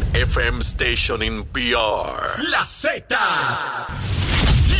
[0.00, 2.42] FM station in PR.
[2.50, 3.04] La Z.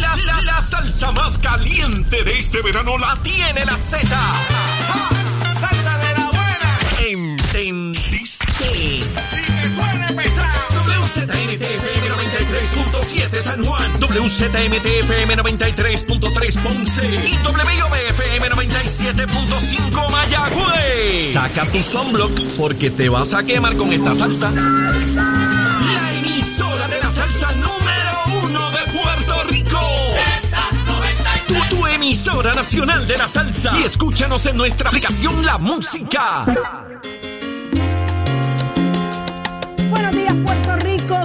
[0.00, 4.08] La, la, la salsa más caliente de este verano la tiene la Z.
[5.60, 6.11] Salsa de.
[8.22, 8.54] ¿Entendiste?
[8.78, 9.02] Y
[9.74, 10.82] suene pesado.
[10.86, 21.32] WZMTFM 93.7 San Juan, WZMTFM 93.3 Ponce y WIOBFM 97.5 Mayagüez.
[21.32, 24.50] Saca tu sunblock porque te vas a quemar con esta salsa.
[24.52, 29.80] La emisora de la salsa número uno de Puerto Rico.
[31.48, 33.76] Tu, tu emisora nacional de la salsa.
[33.80, 36.44] Y escúchanos en nuestra aplicación La Música.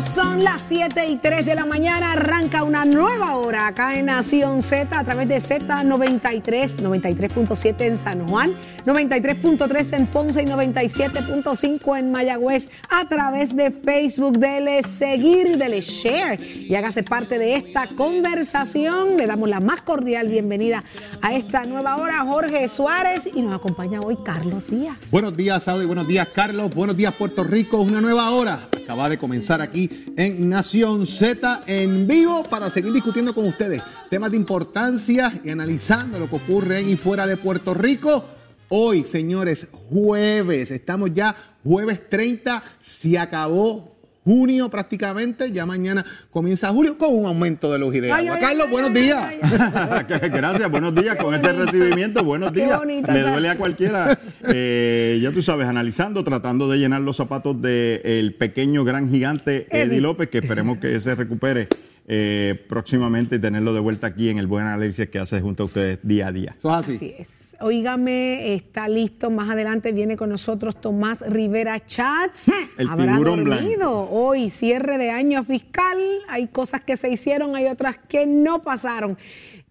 [0.01, 2.11] Son las 7 y 3 de la mañana.
[2.11, 8.27] Arranca una nueva hora acá en Nación Z a través de Z93, 93.7 en San
[8.27, 8.53] Juan,
[8.85, 12.69] 93.3 en Ponce y 97.5 en Mayagüez.
[12.89, 19.17] A través de Facebook, dele seguir, dele share y hágase parte de esta conversación.
[19.17, 20.83] Le damos la más cordial bienvenida
[21.23, 24.97] a esta nueva hora, Jorge Suárez, y nos acompaña hoy Carlos Díaz.
[25.09, 25.87] Buenos días, Saudi.
[25.87, 26.69] Buenos días, Carlos.
[26.75, 27.79] Buenos días, Puerto Rico.
[27.79, 33.33] Una nueva hora acaba de comenzar aquí en Nación Z en vivo para seguir discutiendo
[33.33, 37.73] con ustedes temas de importancia y analizando lo que ocurre en y fuera de Puerto
[37.73, 38.25] Rico.
[38.69, 43.96] Hoy, señores, jueves, estamos ya jueves 30, se acabó
[44.27, 48.33] junio prácticamente, ya mañana comienza julio con un aumento de luz y de agua.
[48.35, 49.23] ay, Carlos, ay, buenos ay, días.
[49.25, 50.29] ay, ay.
[50.29, 52.77] Gracias, buenos días con ese recibimiento, buenos Qué días.
[52.77, 54.19] bonita Le duele a cualquiera.
[54.53, 59.83] Eh, ya tú sabes, analizando, tratando de llenar los zapatos del pequeño gran gigante Eddie
[59.83, 60.01] Eddie.
[60.01, 61.69] López, que esperemos que se recupere
[62.05, 65.65] eh, próximamente y tenerlo de vuelta aquí en el buen análisis que hace junto a
[65.67, 66.53] ustedes día a día.
[66.57, 66.95] Eso es así.
[66.97, 67.27] Así es.
[67.59, 69.29] Óigame, está listo.
[69.29, 72.51] Más adelante viene con nosotros Tomás Rivera Chats.
[72.77, 74.09] El Habrá tiburón dormido.
[74.09, 75.97] Hoy, cierre de año fiscal.
[76.29, 79.17] Hay cosas que se hicieron, hay otras que no pasaron.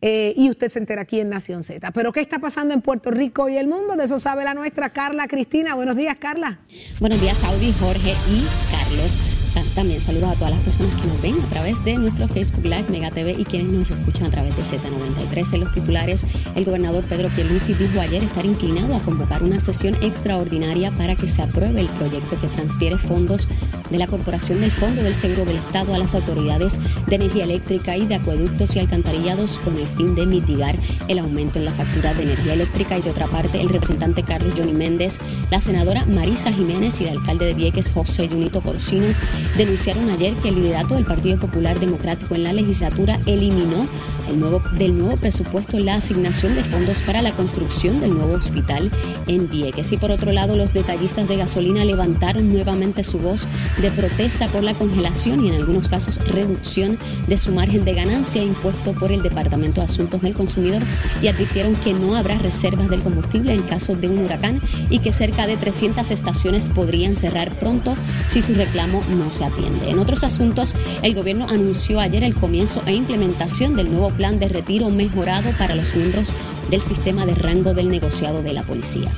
[0.03, 1.91] Eh, y usted se entera aquí en Nación Z.
[1.93, 3.97] Pero ¿qué está pasando en Puerto Rico y el mundo?
[3.97, 5.75] De eso sabe la nuestra Carla Cristina.
[5.75, 6.59] Buenos días, Carla.
[7.01, 9.36] Buenos días, Saudi, Jorge y Carlos.
[9.57, 12.65] Ta- También saludos a todas las personas que nos ven a través de nuestro Facebook
[12.65, 15.55] Live, Mega TV y quienes nos escuchan a través de Z93.
[15.55, 16.25] En los titulares,
[16.55, 21.27] el gobernador Pedro Pierluisi dijo ayer estar inclinado a convocar una sesión extraordinaria para que
[21.27, 23.49] se apruebe el proyecto que transfiere fondos
[23.91, 27.97] de la Corporación del Fondo del Seguro del Estado a las autoridades de energía eléctrica
[27.97, 30.77] y de acueductos y alcantarillados con el fin de mitigar
[31.09, 32.99] el aumento en la factura de energía eléctrica.
[32.99, 35.19] Y de otra parte, el representante Carlos Johnny Méndez,
[35.51, 39.07] la senadora Marisa Jiménez y el alcalde de Vieques, José Junito Porcino,
[39.57, 43.89] denunciaron ayer que el liderato del Partido Popular Democrático en la legislatura eliminó
[44.29, 48.91] el nuevo, del nuevo presupuesto la asignación de fondos para la construcción del nuevo hospital
[49.27, 49.93] en Vieques.
[49.93, 53.47] Y por otro lado, los detallistas de gasolina levantaron nuevamente su voz
[53.81, 58.43] de protesta por la congelación y en algunos casos reducción de su margen de ganancia
[58.43, 60.83] impuesto por el Departamento de Asuntos del Consumidor
[61.23, 65.13] y advirtieron que no habrá reservas del combustible en caso de un huracán y que
[65.13, 67.97] cerca de 300 estaciones podrían cerrar pronto
[68.27, 69.91] si su reclamo no se atiende.
[69.91, 74.49] En otros asuntos, el gobierno anunció ayer el comienzo e implementación del nuevo plan de
[74.49, 76.33] retiro mejorado para los miembros
[76.71, 79.13] del sistema de rango del negociado de la policía.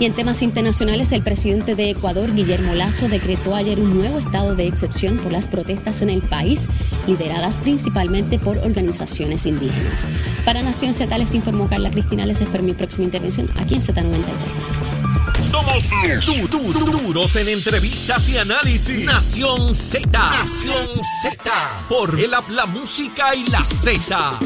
[0.00, 4.56] Y en temas internacionales, el presidente de Ecuador, Guillermo Lazo, decretó ayer un nuevo estado
[4.56, 6.68] de excepción por las protestas en el país,
[7.06, 10.06] lideradas principalmente por organizaciones indígenas.
[10.44, 12.26] Para Nación Z les informó Carla Cristina.
[12.26, 15.13] Les espero mi próxima intervención aquí en Z93.
[15.50, 15.90] Somos
[16.26, 19.04] du- du- du- duros en entrevistas y análisis.
[19.04, 20.08] Nación Z.
[20.10, 21.52] Nación Z.
[21.88, 24.38] Por el app, la música y la Z.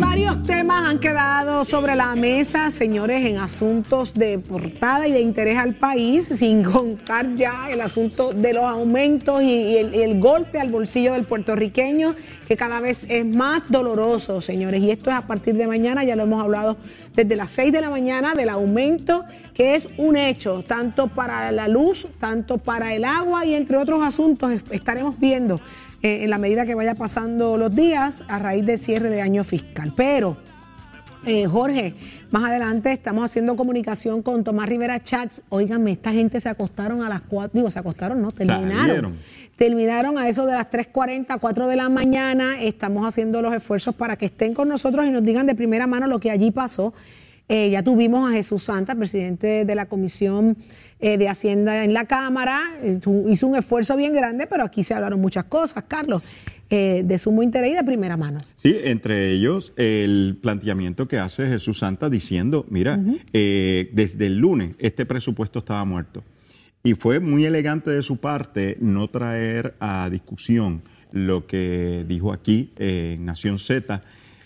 [0.00, 0.42] Varios
[0.74, 6.30] han quedado sobre la mesa, señores, en asuntos de portada y de interés al país,
[6.34, 10.70] sin contar ya el asunto de los aumentos y, y el, y el golpe al
[10.70, 12.14] bolsillo del puertorriqueño,
[12.46, 14.82] que cada vez es más doloroso, señores.
[14.82, 16.76] Y esto es a partir de mañana, ya lo hemos hablado
[17.14, 19.24] desde las 6 de la mañana, del aumento,
[19.54, 24.02] que es un hecho, tanto para la luz, tanto para el agua y entre otros
[24.02, 25.60] asuntos estaremos viendo
[26.02, 29.44] eh, en la medida que vaya pasando los días a raíz del cierre de año
[29.44, 29.92] fiscal.
[29.94, 30.36] Pero,
[31.26, 31.94] eh, Jorge,
[32.30, 35.42] más adelante estamos haciendo comunicación con Tomás Rivera Chats.
[35.48, 38.76] Óigame, esta gente se acostaron a las 4, digo, se acostaron, no, terminaron.
[38.76, 39.18] Salieron.
[39.56, 42.62] Terminaron a eso de las 3.40, 4 de la mañana.
[42.62, 46.06] Estamos haciendo los esfuerzos para que estén con nosotros y nos digan de primera mano
[46.06, 46.94] lo que allí pasó.
[47.46, 50.56] Eh, ya tuvimos a Jesús Santa, presidente de la Comisión
[51.00, 52.60] eh, de Hacienda en la Cámara.
[52.82, 56.22] Eh, Hizo un esfuerzo bien grande, pero aquí se hablaron muchas cosas, Carlos.
[56.72, 58.38] Eh, de sumo interés y de primera mano.
[58.54, 63.00] Sí, entre ellos el planteamiento que hace Jesús Santa diciendo, mira,
[63.32, 66.22] eh, desde el lunes este presupuesto estaba muerto.
[66.84, 72.72] Y fue muy elegante de su parte no traer a discusión lo que dijo aquí
[72.76, 74.02] eh, en Nación Z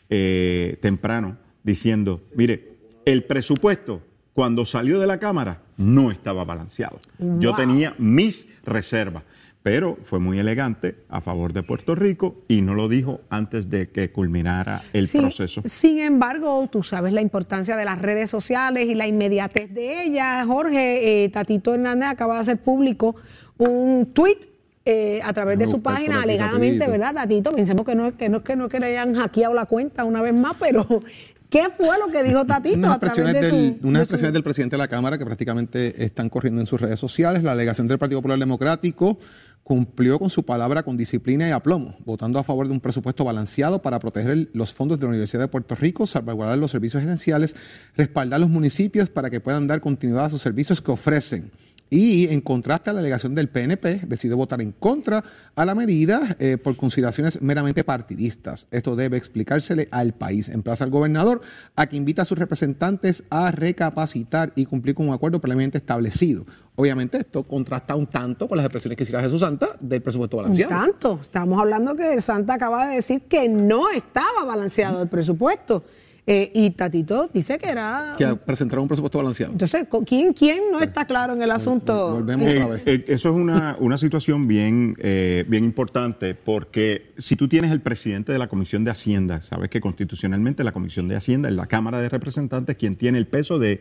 [0.09, 4.01] temprano, diciendo, mire, el presupuesto
[4.33, 7.01] cuando salió de la Cámara no estaba balanceado.
[7.19, 9.25] Yo tenía mis reservas
[9.65, 13.89] pero fue muy elegante a favor de Puerto Rico y no lo dijo antes de
[13.89, 15.63] que culminara el proceso.
[15.65, 20.47] Sin embargo, tú sabes la importancia de las redes sociales y la inmediatez de ellas.
[20.47, 23.17] Jorge, eh, Tatito Hernández acaba de hacer público
[23.57, 24.41] un tweet
[24.85, 27.51] eh, a través de su página, alegadamente, ¿verdad, Tatito?
[27.51, 30.39] Pensemos que no, que no, que no que le hayan hackeado la cuenta una vez
[30.39, 30.87] más, pero
[31.55, 32.79] ¿Qué fue lo que dijo Tatito?
[32.79, 36.67] Unas expresiones, del, unas expresiones del presidente de la Cámara que prácticamente están corriendo en
[36.67, 37.45] sus redes sociales.
[37.45, 39.19] La delegación del Partido Popular Democrático
[39.65, 43.81] cumplió con su palabra con disciplina y aplomo, votando a favor de un presupuesto balanceado
[43.81, 47.57] para proteger los fondos de la Universidad de Puerto Rico, salvaguardar los servicios esenciales,
[47.97, 51.51] respaldar los municipios para que puedan dar continuidad a sus servicios que ofrecen.
[51.91, 55.23] Y en contraste a la alegación del PNP, decidió votar en contra
[55.55, 58.67] a la medida eh, por consideraciones meramente partidistas.
[58.71, 60.49] Esto debe explicársele al país.
[60.49, 61.43] En plaza al gobernador
[61.77, 66.47] a que invita a sus representantes a recapacitar y cumplir con un acuerdo previamente establecido.
[66.77, 70.75] Obviamente esto contrasta un tanto con las expresiones que hiciera Jesús Santa del presupuesto balanceado.
[70.75, 71.21] Un tanto.
[71.23, 75.85] Estamos hablando que Santa acaba de decir que no estaba balanceado el presupuesto.
[76.27, 78.15] Eh, y Tatito dice que era...
[78.17, 79.53] Que presentaron un presupuesto balanceado.
[79.53, 82.13] Entonces, ¿quién, quién no está claro en el asunto?
[82.13, 82.83] Volvemos otra vez.
[82.87, 87.83] Eh, eso es una, una situación bien, eh, bien importante porque si tú tienes el
[87.83, 91.67] presidente de la Comisión de Hacienda, sabes que constitucionalmente la Comisión de Hacienda es la
[91.67, 93.81] Cámara de Representantes quien tiene el peso de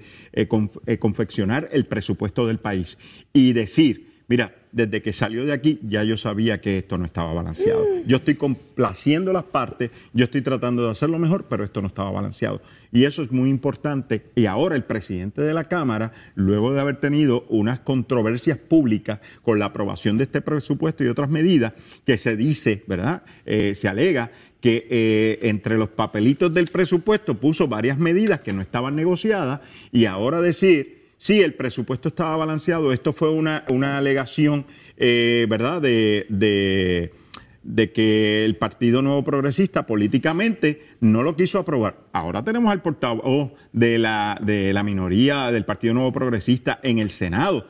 [0.99, 2.97] confeccionar el presupuesto del país
[3.31, 7.31] y decir Mira, desde que salió de aquí ya yo sabía que esto no estaba
[7.35, 7.83] balanceado.
[7.85, 8.07] Mm.
[8.07, 12.09] Yo estoy complaciendo las partes, yo estoy tratando de hacerlo mejor, pero esto no estaba
[12.09, 12.59] balanceado.
[12.91, 14.23] Y eso es muy importante.
[14.33, 19.59] Y ahora el presidente de la Cámara, luego de haber tenido unas controversias públicas con
[19.59, 23.21] la aprobación de este presupuesto y otras medidas, que se dice, ¿verdad?
[23.45, 24.31] Eh, se alega
[24.61, 29.59] que eh, entre los papelitos del presupuesto puso varias medidas que no estaban negociadas
[29.91, 32.91] y ahora decir Sí, el presupuesto estaba balanceado.
[32.91, 34.65] Esto fue una, una alegación,
[34.97, 41.95] eh, ¿verdad?, de, de, que el Partido Nuevo Progresista políticamente no lo quiso aprobar.
[42.11, 47.09] Ahora tenemos al portavoz de la, de la minoría del Partido Nuevo Progresista en el
[47.09, 47.67] Senado.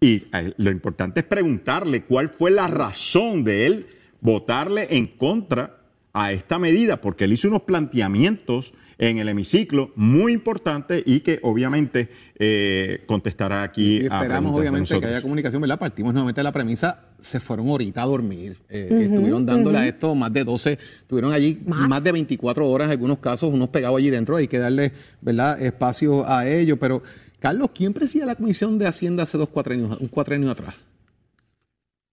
[0.00, 3.86] Y eh, lo importante es preguntarle cuál fue la razón de él
[4.22, 5.80] votarle en contra
[6.14, 11.38] a esta medida, porque él hizo unos planteamientos en el hemiciclo muy importantes y que
[11.42, 13.98] obviamente eh, contestará aquí.
[13.98, 15.78] Y esperamos obviamente que haya comunicación, ¿verdad?
[15.78, 20.14] Partimos nuevamente de la premisa, se fueron ahorita a dormir, eh, estuvieron dándole a esto
[20.14, 22.02] más de 12, estuvieron allí ¿Más?
[22.02, 26.28] de 24 horas, en algunos casos, unos pegados allí dentro, hay que darle, ¿verdad?, espacio
[26.28, 27.02] a ellos, pero
[27.38, 30.74] Carlos, ¿quién presidía la Comisión de Hacienda hace dos cuatrenios, un cuatrenio atrás?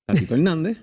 [0.05, 0.77] Tatito Hernández.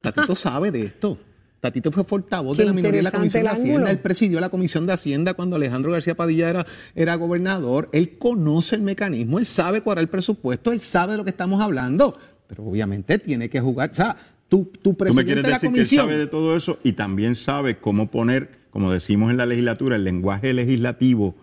[0.00, 1.18] Tatito sabe de esto.
[1.60, 3.90] Tatito fue portavoz de la minoría de la Comisión de Hacienda.
[3.90, 7.90] Él presidió la Comisión de Hacienda cuando Alejandro García Padilla era, era gobernador.
[7.92, 11.30] Él conoce el mecanismo, él sabe cuál es el presupuesto, él sabe de lo que
[11.30, 12.16] estamos hablando.
[12.46, 13.90] Pero obviamente tiene que jugar.
[13.90, 14.16] O sea,
[14.48, 16.06] tú, tu presidente de la comisión.
[16.06, 19.44] Que él sabe de todo eso y también sabe cómo poner, como decimos en la
[19.44, 21.34] legislatura, el lenguaje legislativo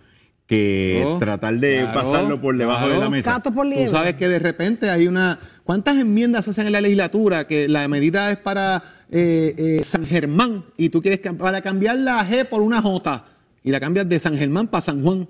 [0.48, 3.41] que oh, tratar de pasarlo por debajo de la mesa.
[3.44, 5.39] Tú sabes que de repente hay una...
[5.65, 10.06] ¿Cuántas enmiendas se hacen en la legislatura que la medida es para eh, eh, San
[10.06, 13.26] Germán y tú quieres para cambiar la G por una J
[13.64, 15.28] y la cambias de San Germán para San Juan?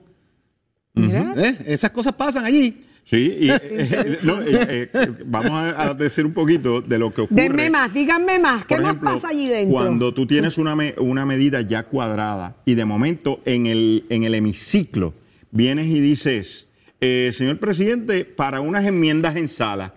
[0.96, 1.58] ¿Eh?
[1.68, 2.84] Esas cosas pasan allí.
[3.04, 3.50] Sí, y,
[5.26, 7.44] vamos a, decir un poquito de lo que ocurre.
[7.44, 9.78] Denme más, díganme más, ¿qué más pasa allí dentro?
[9.78, 14.34] Cuando tú tienes una, una medida ya cuadrada y de momento en el, en el
[14.34, 15.14] hemiciclo
[15.52, 16.68] vienes y dices,
[17.00, 19.94] señor presidente, para unas enmiendas en sala,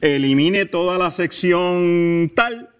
[0.00, 2.73] elimine toda la sección tal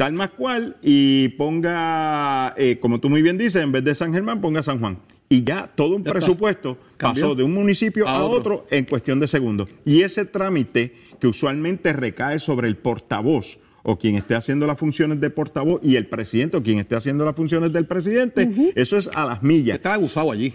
[0.00, 4.40] tal más cual y ponga, como tú muy bien dices, en vez de San Germán,
[4.40, 8.66] ponga San Juan y ya todo un presupuesto pasó de un municipio a, otro.
[8.70, 9.68] en cuestión de segundos.
[9.84, 15.20] Y ese trámite que usualmente recae sobre el portavoz o quien esté haciendo las funciones
[15.20, 19.06] de portavoz y el presidente o quien esté haciendo las funciones del presidente, eso es
[19.14, 19.76] a las millas.
[19.76, 20.54] Está abusado allí.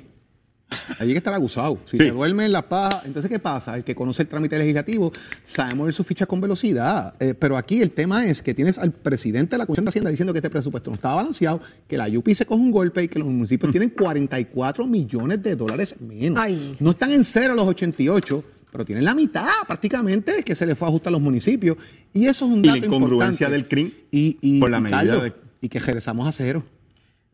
[0.99, 1.77] Allí que estar acusado.
[1.85, 3.75] Si se duerme en la paja, entonces ¿qué pasa?
[3.77, 5.11] El que conoce el trámite legislativo
[5.43, 7.13] sabe mover su ficha con velocidad.
[7.19, 10.09] Eh, pero aquí el tema es que tienes al presidente de la Comisión de Hacienda
[10.09, 13.07] diciendo que este presupuesto no estaba balanceado, que la UPI se coge un golpe y
[13.07, 16.43] que los municipios tienen 44 millones de dólares menos.
[16.79, 20.87] No están en cero los 88, pero tienen la mitad prácticamente que se le fue
[20.87, 21.77] a ajustar a los municipios.
[22.13, 23.51] Y eso es un Y la dato incongruencia importante.
[23.51, 26.63] del CRIM y, y, por la y, medida Carlos, de- y que regresamos a cero.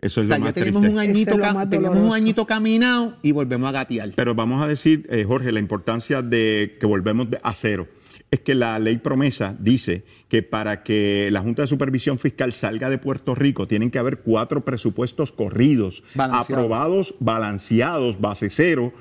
[0.02, 0.94] Eso es O sea, lo ya más tenemos triste.
[0.94, 4.12] un añito, es tenemos un añito caminado y volvemos a gatear.
[4.16, 7.88] Pero vamos a decir, eh, Jorge, la importancia de que volvemos de- a cero.
[8.32, 12.90] Es que la ley promesa dice que para que la Junta de Supervisión Fiscal salga
[12.90, 18.94] de Puerto Rico tienen que haber cuatro presupuestos corridos, aprobados, balanceados, base cero,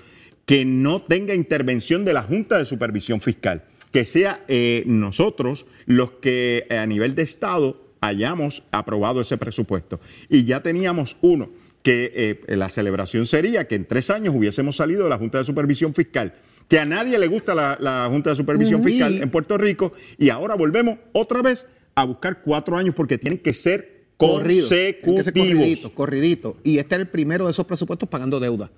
[0.47, 6.11] que no tenga intervención de la Junta de Supervisión Fiscal, que sea eh, nosotros los
[6.21, 10.01] que eh, a nivel de Estado hayamos aprobado ese presupuesto.
[10.29, 11.51] Y ya teníamos uno,
[11.83, 12.13] que
[12.47, 15.95] eh, la celebración sería que en tres años hubiésemos salido de la Junta de Supervisión
[15.95, 16.35] Fiscal,
[16.69, 18.83] que a nadie le gusta la, la Junta de Supervisión.
[18.85, 23.39] Fiscal en Puerto Rico, y ahora volvemos otra vez a buscar cuatro años porque tienen
[23.39, 24.69] que ser Corrido.
[24.69, 26.57] Tiene que ser corridito, corridito.
[26.63, 28.71] Y este es el primero de esos presupuestos pagando deuda.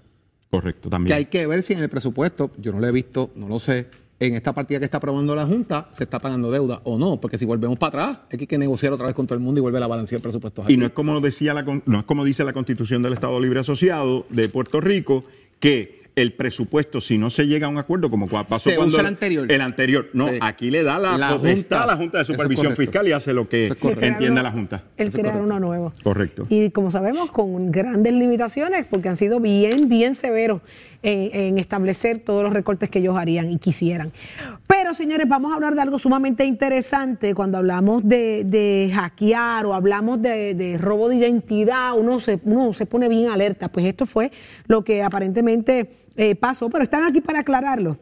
[0.50, 1.16] Correcto, Que también.
[1.16, 3.88] hay que ver si en el presupuesto, yo no lo he visto, no lo sé,
[4.26, 7.20] en esta partida que está aprobando la Junta, se está pagando deuda o no.
[7.20, 9.62] Porque si volvemos para atrás, hay que negociar otra vez con todo el mundo y
[9.62, 10.64] volver a balancear el presupuesto.
[10.68, 13.60] Y no es como decía la no es como dice la Constitución del Estado Libre
[13.60, 15.24] Asociado de Puerto Rico
[15.58, 19.00] que el presupuesto si no se llega a un acuerdo como pasó Se cuando usa
[19.00, 19.50] el anterior.
[19.50, 20.34] el anterior no Sí.
[20.42, 22.76] aquí le da la, La potestad a la Junta de es Supervisión.
[22.76, 25.54] Fiscal y hace lo que es entienda la Junta El Eso crear correcto.
[25.56, 25.92] uno nuevo.
[26.04, 26.46] Correcto.
[26.50, 30.60] Y como sabemos, con grandes limitaciones, porque han sido bien, bien severos
[31.02, 34.12] en, en establecer todos los recortes que ellos harían y quisieran.
[34.66, 37.34] Pero, señores, vamos a hablar de algo sumamente interesante.
[37.34, 42.86] Cuando hablamos de, hackear o hablamos de, de robo de identidad, uno se, uno se
[42.86, 43.68] pone bien alerta.
[43.68, 44.32] Pues esto fue
[44.66, 47.98] lo que aparentemente eh, pasó, pero están aquí para aclararlo.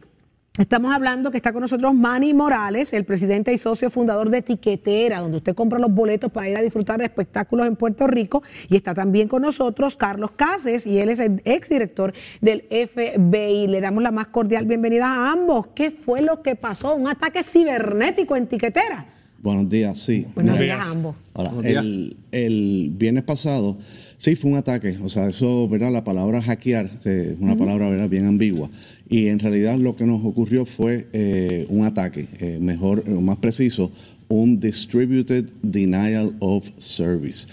[0.58, 5.20] Estamos hablando que está con nosotros Manny Morales, el presidente y socio fundador de Etiquetera,
[5.20, 8.42] donde usted compra los boletos para ir a disfrutar de espectáculos en Puerto Rico.
[8.68, 13.68] Y está también con nosotros Carlos Cases, y él es el exdirector del FBI.
[13.68, 15.68] Le damos la más cordial bienvenida a ambos.
[15.68, 16.96] ¿Qué fue lo que pasó?
[16.96, 19.06] ¿Un ataque cibernético en Etiquetera?
[19.42, 20.26] Buenos días, sí.
[20.34, 21.16] Buenos Mira, días a ambos.
[21.32, 21.82] Ahora, Buenos días.
[21.84, 23.78] el, el viernes pasado,
[24.18, 24.98] sí, fue un ataque.
[25.02, 25.90] O sea, eso, ¿verdad?
[25.92, 28.08] La palabra hackear eh, es una palabra, ¿verdad?
[28.08, 28.68] Bien ambigua.
[29.10, 33.38] Y en realidad lo que nos ocurrió fue eh, un ataque, eh, mejor, o más
[33.38, 33.90] preciso,
[34.28, 37.48] un Distributed Denial of Service.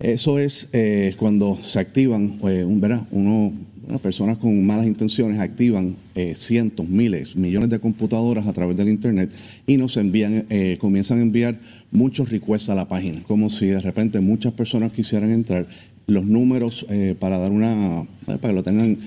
[0.00, 3.06] Eso es eh, cuando se activan, eh, un, ¿verdad?
[3.10, 3.54] Bueno,
[4.02, 9.30] personas con malas intenciones activan eh, cientos, miles, millones de computadoras a través del Internet
[9.66, 11.58] y nos envían, eh, comienzan a enviar
[11.90, 15.66] muchos requests a la página, como si de repente muchas personas quisieran entrar.
[16.06, 18.98] Los números eh, para dar una, para que lo tengan,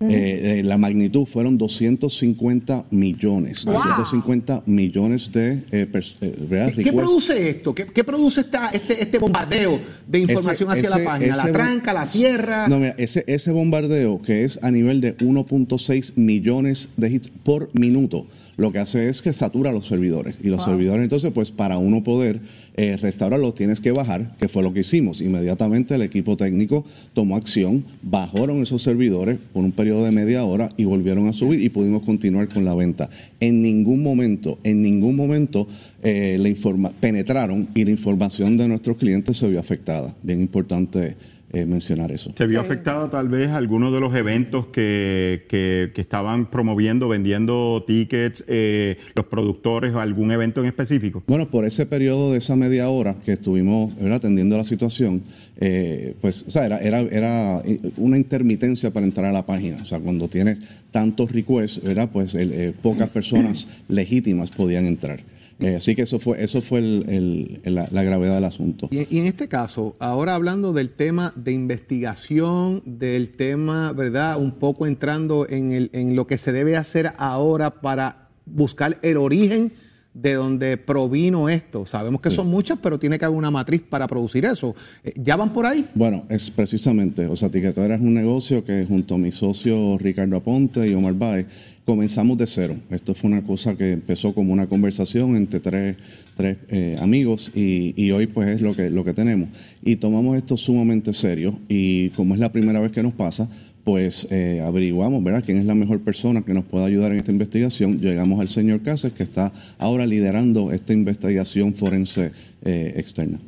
[0.00, 3.74] eh, eh, la magnitud fueron 250 millones, Wow.
[3.74, 5.90] 250 millones de eh, eh.
[5.90, 6.92] ¿Qué requests.
[6.92, 7.74] produce esto?
[7.74, 11.36] ¿Qué, qué produce esta, este, este bombardeo de información Ese- hacia ese- la página?
[11.36, 12.68] ¿La tranca, la cierra?
[12.68, 17.70] No, mira, ese, ese bombardeo que es a nivel de 1.6 millones de hits por
[17.72, 18.26] minuto,
[18.58, 20.36] lo que hace es que satura los servidores.
[20.42, 22.40] Y los servidores, entonces, pues para uno poder
[22.76, 25.20] eh, restaurarlos, tienes que bajar, que fue lo que hicimos.
[25.20, 26.84] Inmediatamente el equipo técnico
[27.14, 31.62] tomó acción, bajaron esos servidores por un periodo de media hora y volvieron a subir
[31.62, 33.08] y pudimos continuar con la venta.
[33.40, 35.68] En ningún momento, en ningún momento
[36.02, 40.14] eh, la informa- penetraron y la información de nuestros clientes se vio afectada.
[40.22, 41.16] Bien importante
[41.52, 42.32] eh, mencionar eso.
[42.36, 47.84] se vio afectada tal vez algunos de los eventos que, que- que estaban promoviendo, vendiendo
[47.86, 51.22] tickets, eh, los productores o algún evento en específico.
[51.26, 54.16] Bueno, por ese periodo de esa media hora que estuvimos ¿verdad?
[54.18, 55.22] atendiendo la situación,
[55.60, 57.62] eh, pues, o sea, era, era, era
[57.96, 59.78] una intermitencia para entrar a la página.
[59.82, 60.58] O sea, cuando tienes
[60.90, 62.10] tantos requests, ¿verdad?
[62.12, 65.20] Pues el- eh, pocas personas legítimas podían entrar.
[65.60, 68.88] Eh, así que eso fue, eso fue el- el- la, la gravedad del asunto.
[68.92, 74.38] Y, y en este caso, ahora hablando del tema de investigación, del tema, ¿verdad?
[74.40, 79.16] Un poco entrando en, el, en lo que se debe hacer ahora para buscar el
[79.16, 79.72] origen
[80.14, 81.86] de donde provino esto.
[81.86, 84.74] Sabemos que son muchas, pero tiene que haber una matriz para producir eso.
[85.04, 85.86] Eh, ¿Ya van por ahí?
[85.94, 90.36] Bueno, es precisamente, o sea, Tiquetera es un negocio que junto a mi socio Ricardo
[90.36, 91.46] Aponte y Omar Baez
[91.88, 92.74] comenzamos de cero.
[92.90, 95.96] Esto fue una cosa que empezó como una conversación entre tres,
[96.36, 99.48] tres eh, amigos y, hoy pues es lo que, lo que tenemos.
[99.80, 103.48] Y tomamos esto sumamente serio y como es la primera vez que nos pasa,
[103.84, 107.32] pues eh, averiguamos, ¿verdad?, quién es la mejor persona que nos pueda ayudar en esta
[107.32, 107.98] investigación.
[108.00, 112.32] Llegamos al señor Casas, que está ahora liderando esta investigación forense
[112.66, 113.38] eh, externa.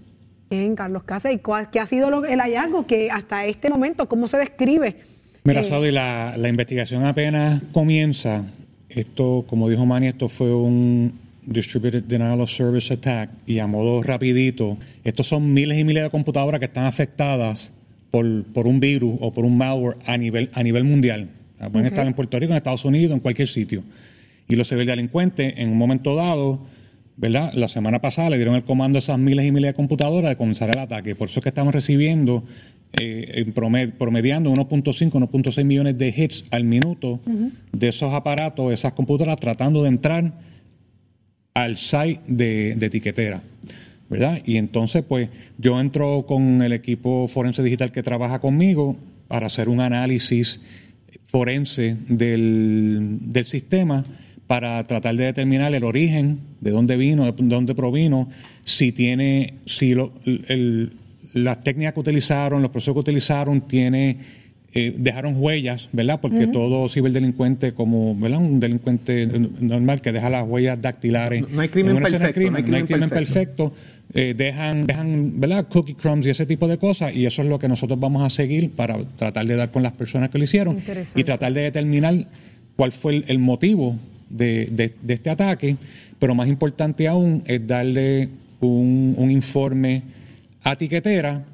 [0.48, 4.38] Bien, Carlos Casas, ¿y qué ha sido el hallazgo que hasta este momento, cómo se
[4.38, 4.96] describe?
[5.44, 8.44] Mira, Eh, Saudi, la, la investigación apenas comienza.
[8.88, 11.12] Esto, como dijo Manny, esto fue un
[11.46, 16.10] Distributed Denial of Service Attack y a modo rapidito, estos son miles y miles de
[16.10, 17.72] computadoras que están afectadas
[18.10, 21.28] por, por un virus o por un malware a nivel, a nivel mundial.
[21.72, 23.82] Pueden estar en Puerto Rico, en Estados Unidos, en cualquier sitio.
[24.48, 26.60] Y los ciberdelincuentes, en un momento dado,
[27.16, 27.52] ¿verdad?
[27.54, 30.36] La semana pasada le dieron el comando a esas miles y miles de computadoras de
[30.36, 31.14] comenzar el ataque.
[31.14, 32.44] Por eso es que estamos recibiendo,
[32.98, 37.20] eh, en promed- promediando 1.5, 1.6 millones de hits al minuto
[37.72, 40.32] de esos aparatos, esas computadoras, tratando de entrar
[41.54, 43.42] al site de, de etiquetera.
[44.08, 44.40] ¿verdad?
[44.44, 45.28] Y entonces, pues,
[45.58, 48.96] yo entro con el equipo forense digital que trabaja conmigo
[49.28, 50.60] para hacer un análisis
[51.26, 54.02] forense del, del sistema
[54.48, 58.28] para tratar de determinar el origen, de dónde vino, de dónde provino,
[58.64, 60.94] si tiene, si lo- el-
[61.32, 64.16] las técnicas que utilizaron, los procesos que utilizaron, tiene,
[64.74, 66.20] eh, dejaron huellas, ¿verdad?
[66.20, 68.38] Porque todo ciberdelincuente, como, ¿verdad?
[68.38, 69.26] Un delincuente
[69.60, 71.42] normal que deja las huellas dactilares.
[71.42, 73.70] No- no hay crimen perfecto, no hay crimen perfecto.
[73.70, 73.72] perfecto,
[74.14, 75.66] eh, dejan, dejan ¿verdad?
[75.68, 78.30] cookie crumbs y ese tipo de cosas, y eso es lo que nosotros vamos a
[78.30, 80.78] seguir para tratar de dar con las personas que lo hicieron
[81.14, 82.26] y tratar de determinar
[82.76, 83.96] cuál fue el, el motivo
[84.28, 85.76] de, de- de este ataque,
[86.18, 88.28] pero más importante aún es darle
[88.60, 90.02] un, un informe
[90.62, 91.44] a Tiquetera,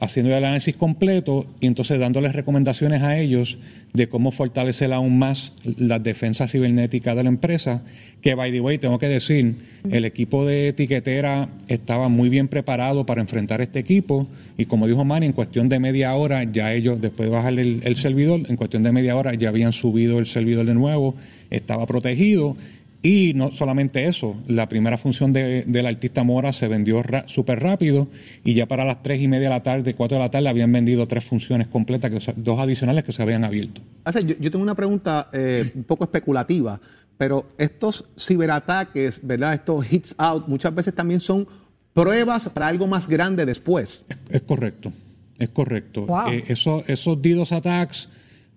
[0.00, 3.58] haciendo el análisis completo y entonces dándoles recomendaciones a ellos
[3.92, 7.82] de cómo fortalecer aún más las defensas cibernéticas de la empresa,
[8.20, 9.54] que by the way, tengo que decir,
[9.88, 14.26] el equipo de etiquetera estaba muy bien preparado para enfrentar este equipo
[14.58, 17.80] y como dijo Manny, en cuestión de media hora ya ellos, después de bajar el,
[17.84, 21.14] el servidor, en cuestión de media hora ya habían subido el servidor de nuevo,
[21.50, 22.56] estaba protegido
[23.04, 28.08] y no solamente eso, la primera función de- del artista Mora se vendió súper rápido
[28.44, 30.72] y ya para las tres y media de la tarde, cuatro de la tarde, habían
[30.72, 33.82] vendido tres funciones completas, que, dos adicionales que se habían abierto.
[34.06, 36.80] O sea, yo, yo tengo una pregunta eh, un poco especulativa,
[37.18, 39.54] pero estos ciberataques, ¿verdad?
[39.54, 41.46] Estos hits out, muchas veces también son
[41.92, 44.04] pruebas para algo más grande después.
[44.30, 44.92] Es correcto,
[45.38, 46.06] es correcto.
[46.06, 46.28] Wow.
[46.30, 48.08] Eh, eso- esos DDoS attacks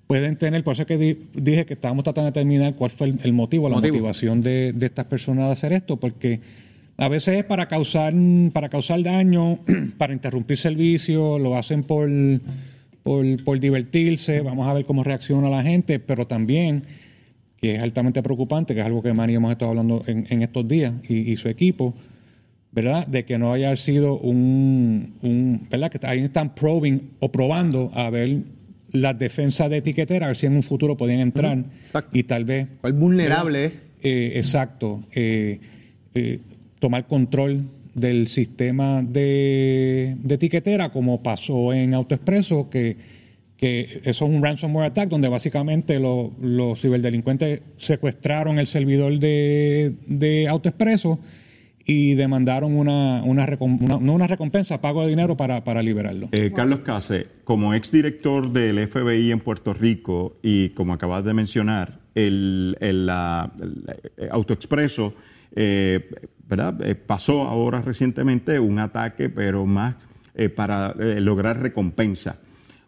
[0.08, 3.08] pueden tener, por eso es que di- dije que estábamos tratando de determinar cuál fue
[3.08, 3.96] el, el motivo, la Motivo.
[3.96, 6.40] motivación de, de estas personas de hacer esto, porque
[6.98, 8.14] a veces es para causar,
[8.54, 9.60] para causar daño,
[9.98, 12.10] para interrumpir servicio, lo hacen por,
[13.04, 16.84] por, por divertirse, vamos a ver cómo reacciona la gente, pero también
[17.62, 20.68] que es altamente preocupante, que es algo que Manny hemos estado hablando en, en estos
[20.68, 21.96] días y, y su equipo,
[22.72, 23.08] ¿verdad?
[23.08, 25.90] De que no haya sido un, un- ¿verdad?
[25.92, 28.42] Que ahí están probing o probando a ver
[28.92, 32.18] las defensas de etiquetera, a ver si en un futuro podían entrar exacto.
[32.18, 32.68] y tal vez...
[32.82, 33.72] ¿Cuál vulnerable es?
[34.02, 35.04] Eh, exacto.
[35.14, 35.60] eh,
[36.14, 36.40] eh,
[36.80, 42.96] tomar control del sistema de, de etiquetera, como pasó en AutoExpreso, que,
[43.58, 49.96] que eso es un ransomware attack, donde básicamente lo- los ciberdelincuentes secuestraron el servidor de,
[50.06, 51.20] de AutoExpreso
[51.90, 56.28] y demandaron una, una, una- una recompensa, pago de dinero para, para liberarlo.
[56.34, 62.00] Eh, Carlos Case, como exdirector del FBI en Puerto Rico y como acabas de mencionar,
[62.14, 63.10] el, el,
[64.18, 65.14] eh, AutoExpreso
[65.56, 66.10] eh,
[66.48, 66.78] ¿verdad?
[67.08, 69.96] Pasó ahora recientemente un ataque, pero más
[70.56, 72.38] para lograr recompensa.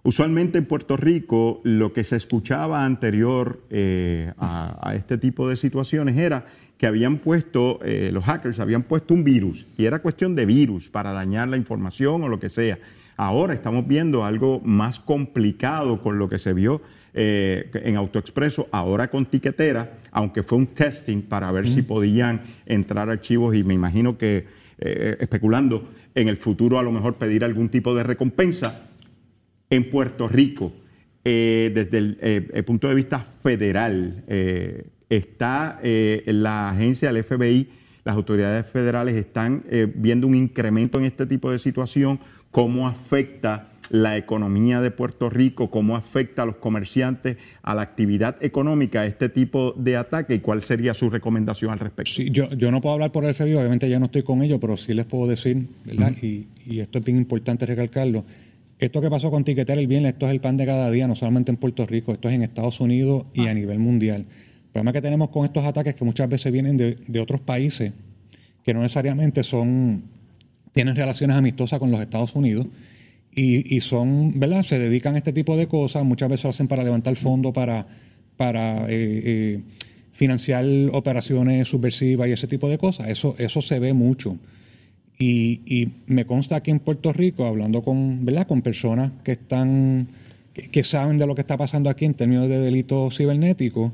[0.04, 3.62] Usualmente en Puerto Rico lo que se escuchaba anterior
[4.38, 6.46] a, a este tipo de situaciones era
[6.80, 10.88] que habían puesto, eh, los hackers habían puesto un virus y era cuestión de virus
[10.88, 12.80] para dañar la información o lo que sea.
[13.18, 16.82] Ahora estamos viendo algo más complicado con lo que se vio
[17.14, 23.10] eh, en AutoExpreso, ahora con tiquetera, aunque fue un testing para ver si podían entrar
[23.10, 24.46] archivos y me imagino que
[24.78, 28.88] eh, especulando en el futuro a lo mejor pedir algún tipo de recompensa
[29.70, 30.72] en Puerto Rico,
[31.26, 34.24] eh, desde el, el punto de vista federal,
[35.10, 37.70] está eh, la agencia del FBI,
[38.04, 42.20] las autoridades federales están eh, viendo un incremento en este tipo de situación,
[42.52, 48.38] cómo afecta la economía de Puerto Rico, cómo afecta a los comerciantes, a la actividad
[48.42, 52.12] económica este tipo de ataque y cuál sería su recomendación al respecto.
[52.12, 54.60] Sí, yo, yo no puedo hablar por el FBI, obviamente ya no estoy con ellos,
[54.62, 56.14] pero sí les puedo decir, ¿verdad?
[56.22, 58.26] y, y esto es bien importante recalcarlo.
[58.78, 61.16] Esto que pasó con Tiquetera el viernes, esto es el pan de cada día, no
[61.16, 64.26] solamente en Puerto Rico, esto es en Estados Unidos y a nivel mundial.
[64.70, 67.92] El problema que tenemos con estos ataques que muchas veces vienen de, otros países
[68.64, 70.04] que no necesariamente son,
[70.74, 72.68] tienen relaciones amistosas con los Estados Unidos
[73.34, 74.62] y, son, ¿verdad?
[74.62, 77.88] Se dedican a este tipo de cosas, muchas veces lo hacen para levantar fondos para,
[78.38, 79.62] para eh, eh,
[80.12, 83.10] financiar operaciones subversivas y ese tipo de cosas.
[83.10, 84.38] Eso, eso se ve mucho.
[85.18, 88.46] Y, me consta aquí en Puerto Rico, hablando con, ¿verdad?
[88.46, 90.10] con personas que están,
[90.54, 93.94] que, que saben de lo que está pasando aquí en términos de delitos cibernéticos,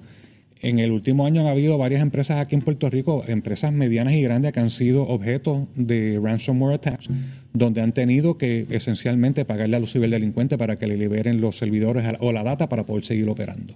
[0.61, 4.21] en el último año han habido varias empresas aquí en Puerto Rico, empresas medianas y
[4.21, 7.09] grandes que han sido objeto de ransomware attacks,
[7.53, 12.05] donde han tenido que esencialmente pagarle a los ciberdelincuentes para que le liberen los servidores
[12.19, 13.75] o la data para poder seguir operando.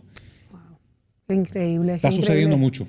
[1.28, 1.96] Qué increíble.
[1.96, 2.88] Está sucediendo mucho.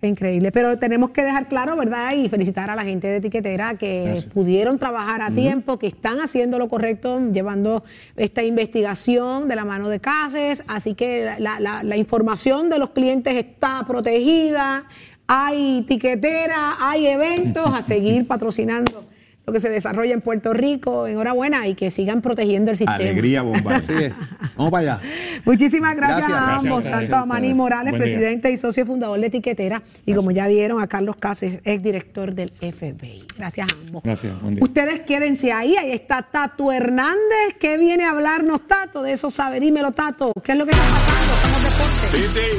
[0.00, 0.50] Qué increíble.
[0.50, 2.14] Pero tenemos que dejar claro, ¿verdad?
[2.14, 4.24] Y felicitar a la gente de etiquetera que Gracias.
[4.32, 7.84] pudieron trabajar a tiempo, que están haciendo lo correcto, llevando
[8.16, 10.64] esta investigación de la mano de CASES.
[10.68, 14.84] Así que la, la- la información de los clientes está protegida.
[15.26, 19.04] Hay tiquetera, hay eventos a seguir patrocinando
[19.46, 21.06] lo que se desarrolla en Puerto Rico.
[21.08, 22.96] Enhorabuena y que sigan protegiendo el sistema.
[22.96, 23.76] Alegría, bomba.
[23.76, 24.12] Así es.
[24.60, 25.02] Vamos para allá.
[25.46, 26.38] Muchísimas gracias, Gracias.
[26.38, 28.12] a ambos, Gracias, tanto a Manny Morales, Buen día.
[28.12, 32.34] presidente y socio fundador de Etiquetera, y como ya vieron a Carlos Cáceres, ex director
[32.34, 33.26] del FBI.
[33.38, 34.02] Gracias a ambos.
[34.04, 34.62] Gracias, buen día.
[34.64, 39.60] Ustedes quédense ahí, ahí está Tato Hernández, que viene a hablarnos, Tato, de eso sabe.
[39.60, 41.34] Dímelo, Tato, ¿qué es lo que está pasando?
[41.42, 42.52] Somos deporte.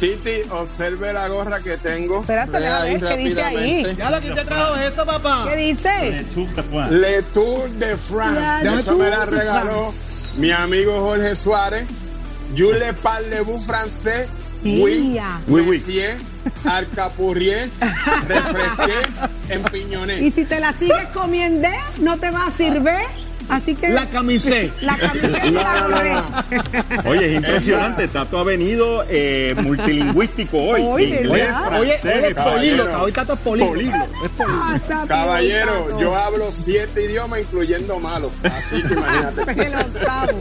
[0.00, 2.20] Titi, Titi, observe la gorra que tengo.
[2.22, 3.82] Espérate, déjame ver qué dice ahí.
[3.84, 4.10] rápidamente.
[4.10, 5.44] lo que te trajo eso, papá.
[5.50, 6.24] ¿Qué dice?
[6.90, 8.40] Le Tour de France.
[8.40, 9.92] La Eso me la Tour de regaló
[10.36, 11.86] mi amigo Jorge Suárez.
[12.54, 14.28] Je le parle-vous français?
[14.64, 15.18] Oui.
[15.48, 15.78] Oui, oui.
[15.78, 16.16] Monsieur,
[16.64, 18.94] Arcapurrier, refresqué,
[19.50, 20.18] empiñoné.
[20.26, 21.68] Y si te la sigues comiendo,
[22.00, 23.23] no te va a servir.
[23.48, 23.88] Así que.
[23.90, 24.72] La camisé.
[24.80, 26.14] La gorré.
[27.08, 28.08] Oye, es impresionante.
[28.08, 30.82] Tato ha venido eh, multilingüístico hoy.
[30.86, 31.80] Hoy, de inglés, verdad.
[31.80, 32.44] Oye, oye, caballero.
[32.54, 33.02] políglota.
[33.02, 34.06] Hoy Tato es políglota.
[34.24, 34.30] Es.
[34.30, 36.00] Pásate, Caballero, Tato.
[36.00, 38.32] yo hablo siete idiomas, incluyendo malos.
[38.42, 39.64] Así que imagínate.
[39.66, 40.40] El octavo.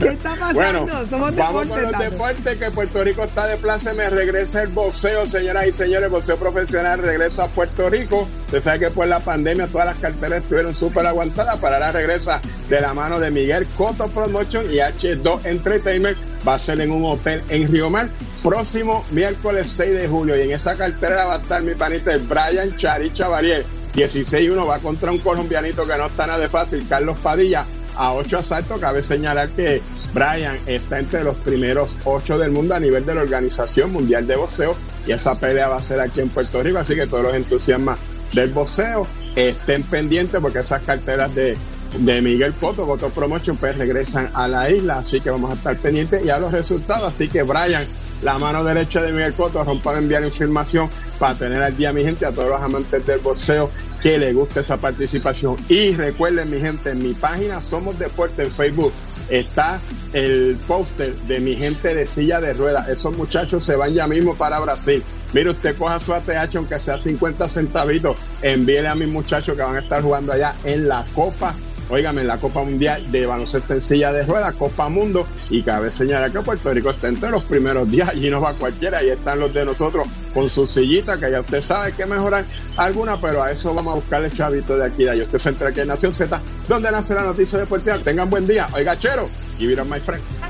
[0.00, 0.54] ¿Qué está pasando?
[0.54, 2.04] Bueno, Somos vamos deporte, con los Tato.
[2.04, 6.10] deportes, que Puerto Rico está de plaza, me regresa el boxeo, señoras y señores, el
[6.10, 8.26] boxeo profesional regresa a Puerto Rico.
[8.46, 12.40] Usted sabe que por la pandemia todas las carteras estuvieron súper aguantadas, para ahora regresa
[12.68, 16.16] de la mano de Miguel Coto Promotion y H2 Entertainment.
[16.46, 18.08] Va a ser en un hotel en Río Mar,
[18.42, 20.36] próximo miércoles 6 de julio.
[20.36, 23.64] Y en esa cartera va a estar mi panita Brian Chari Chavarier.
[23.94, 28.38] 16-1 va contra un colombianito que no está nada de fácil, Carlos Padilla a 8
[28.38, 28.80] asaltos.
[28.80, 29.82] Cabe señalar que
[30.12, 34.36] Brian está entre los primeros 8 del mundo a nivel de la Organización Mundial de
[34.36, 37.34] Boxeo y esa pelea va a ser aquí en Puerto Rico, así que todos los
[37.34, 37.98] entusiasmas
[38.32, 41.56] del boxeo estén pendientes porque esas carteras de,
[41.98, 45.76] de Miguel Coto, Coto Promotion, pues regresan a la isla, así que vamos a estar
[45.76, 47.86] pendientes y a los resultados, así que Brian
[48.22, 52.02] la mano derecha de Miguel Coto, rompa de enviar información para tener al día, mi
[52.04, 53.68] gente, a todos los amantes del boxeo
[54.00, 55.56] que les guste esa participación.
[55.68, 58.92] Y recuerden, mi gente, en mi página Somos Deporte en Facebook
[59.28, 59.80] está
[60.12, 62.88] el póster de mi gente de silla de ruedas.
[62.88, 65.02] Esos muchachos se van ya mismo para Brasil.
[65.32, 69.76] Mire, usted coja su ATH, aunque sea 50 centavitos, envíele a mis muchachos que van
[69.76, 71.54] a estar jugando allá en la Copa
[71.92, 76.32] Óigame, la Copa Mundial de Baloncesto en Silla de Ruedas, Copa Mundo, y cabe señalar
[76.32, 79.52] que Puerto Rico está entre los primeros días, allí no va cualquiera, ahí están los
[79.52, 82.46] de nosotros con sus sillitas, que ya usted sabe que mejorar
[82.78, 85.24] alguna, pero a eso vamos a buscarle chavito de aquí, de allá.
[85.24, 87.98] Usted se entra aquí en Nación Z, donde nace la noticia deportiva.
[87.98, 88.68] Tengan buen día.
[88.72, 90.41] Oiga, chero, y vieron my friend.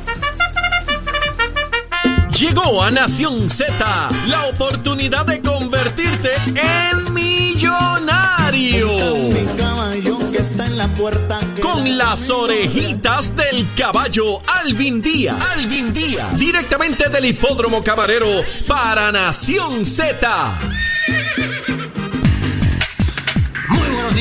[2.42, 3.72] Llegó a Nación Z
[4.26, 8.88] la oportunidad de convertirte en millonario.
[11.62, 15.36] Con las orejitas del caballo Alvin Díaz.
[15.56, 16.36] Alvin Díaz.
[16.36, 20.58] Directamente del hipódromo camarero para Nación Z.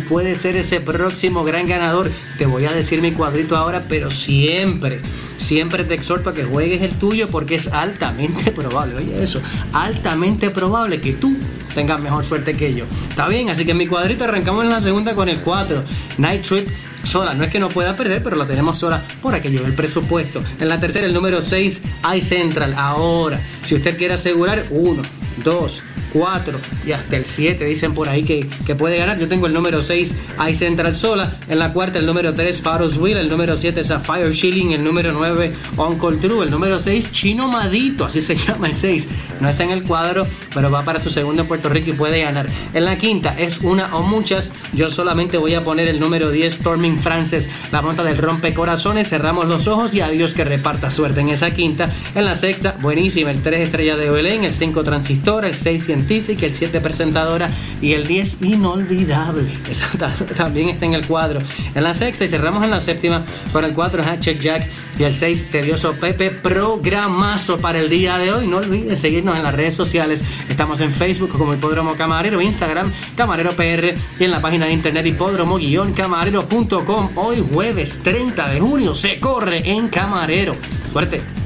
[0.08, 2.12] puedes ser ese próximo gran ganador.
[2.38, 5.02] Te voy a decir mi cuadrito ahora, pero siempre,
[5.38, 9.42] siempre te exhorto a que juegues el tuyo porque es altamente probable, oye eso,
[9.74, 11.36] altamente probable que tú
[11.74, 12.86] tengas mejor suerte que yo.
[13.10, 15.84] Está bien, así que en mi cuadrito arrancamos en la segunda con el 4,
[16.18, 16.68] Night Trip
[17.04, 17.34] sola.
[17.34, 20.44] No es que no pueda perder, pero la tenemos sola por aquello del presupuesto.
[20.60, 21.82] En la tercera, el número 6,
[22.16, 22.74] iCentral.
[22.78, 25.02] Ahora, si usted quiere asegurar, 1,
[25.44, 29.17] 2, 4 y hasta el 7 dicen por ahí que, que puede ganar.
[29.19, 30.15] Yo tengo el número 6,
[30.50, 31.38] iCentral sola.
[31.50, 33.17] En la cuarta, el número 3, Faros Will.
[33.17, 34.71] El número 7, Sapphire Shilling.
[34.71, 36.45] El número 9, Uncle True.
[36.45, 38.06] El número 6, Chino Madito.
[38.06, 39.10] Así se llama el 6.
[39.39, 42.21] No está en el cuadro, pero va para su segundo en Puerto Rico y puede
[42.21, 42.47] ganar.
[42.74, 44.52] En la quinta, es una o muchas.
[44.74, 47.50] Yo solamente voy a poner el número 10, Storming Frances.
[47.71, 49.10] La monta del rompecorazones.
[49.10, 51.91] Cerramos los ojos y adiós que reparta suerte en esa quinta.
[52.15, 53.32] En la sexta, buenísima.
[53.32, 54.43] El 3, Estrella de Belén.
[54.43, 55.45] El 5, Transistor.
[55.45, 56.46] El 6, Científica.
[56.46, 57.50] El 7, Presentadora.
[57.82, 59.52] Y el 10, Inolvidable.
[59.70, 59.88] Esa
[60.36, 61.40] también está en el cuadro.
[61.76, 64.68] En la sexta y cerramos en la séptima con el 4, Hatcheck Jack.
[64.98, 66.32] Y el 6, Tedioso Pepe.
[66.32, 68.48] Programazo para el día de hoy.
[68.48, 70.26] No olviden seguirnos en las redes sociales.
[70.50, 75.06] Estamos en Facebook como Hipódromo Camarero, Instagram Camarero PR y en la página de internet
[75.06, 77.10] hipódromo-camarero.com.
[77.16, 80.56] Hoy jueves 30 de junio se corre en Camarero.
[80.92, 81.40] Fuerte.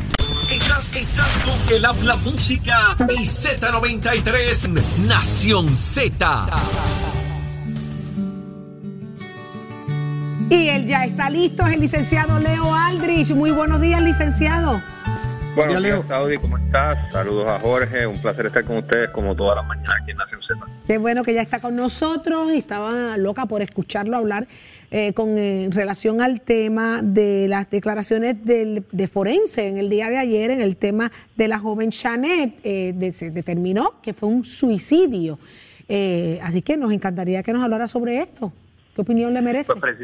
[0.50, 6.48] Estás, estás con el habla música y Z93 Nación Z.
[10.50, 13.32] Y él ya está listo, es el licenciado Leo Aldrich.
[13.32, 14.80] Muy buenos días, licenciado.
[15.56, 17.12] Buenos días, Saudi, ¿cómo estás?
[17.12, 20.42] Saludos a Jorge, un placer estar con ustedes como todas las mañanas aquí en Nación
[20.42, 20.60] Z.
[20.88, 24.48] Qué bueno que ya está con nosotros y estaba loca por escucharlo hablar
[24.92, 30.10] eh, con eh, relación al tema de las declaraciones del, de forense en el día
[30.10, 32.56] de ayer en el tema de la joven Chanet.
[32.64, 35.40] Eh, de- se determinó que fue un suicidio.
[35.88, 38.52] Eh, así que nos encantaría que nos hablara sobre esto.
[38.94, 39.74] ¿Qué opinión le merece?
[39.74, 39.96] Pues,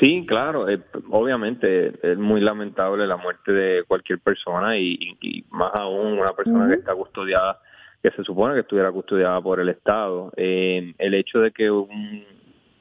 [0.00, 5.70] Sí, claro, eh, obviamente es muy lamentable la muerte de cualquier persona y, y- más
[5.74, 7.60] aún una persona que está custodiada,
[8.02, 10.32] que se supone que estuviera custodiada por el Estado.
[10.36, 12.24] Eh, el hecho de que un,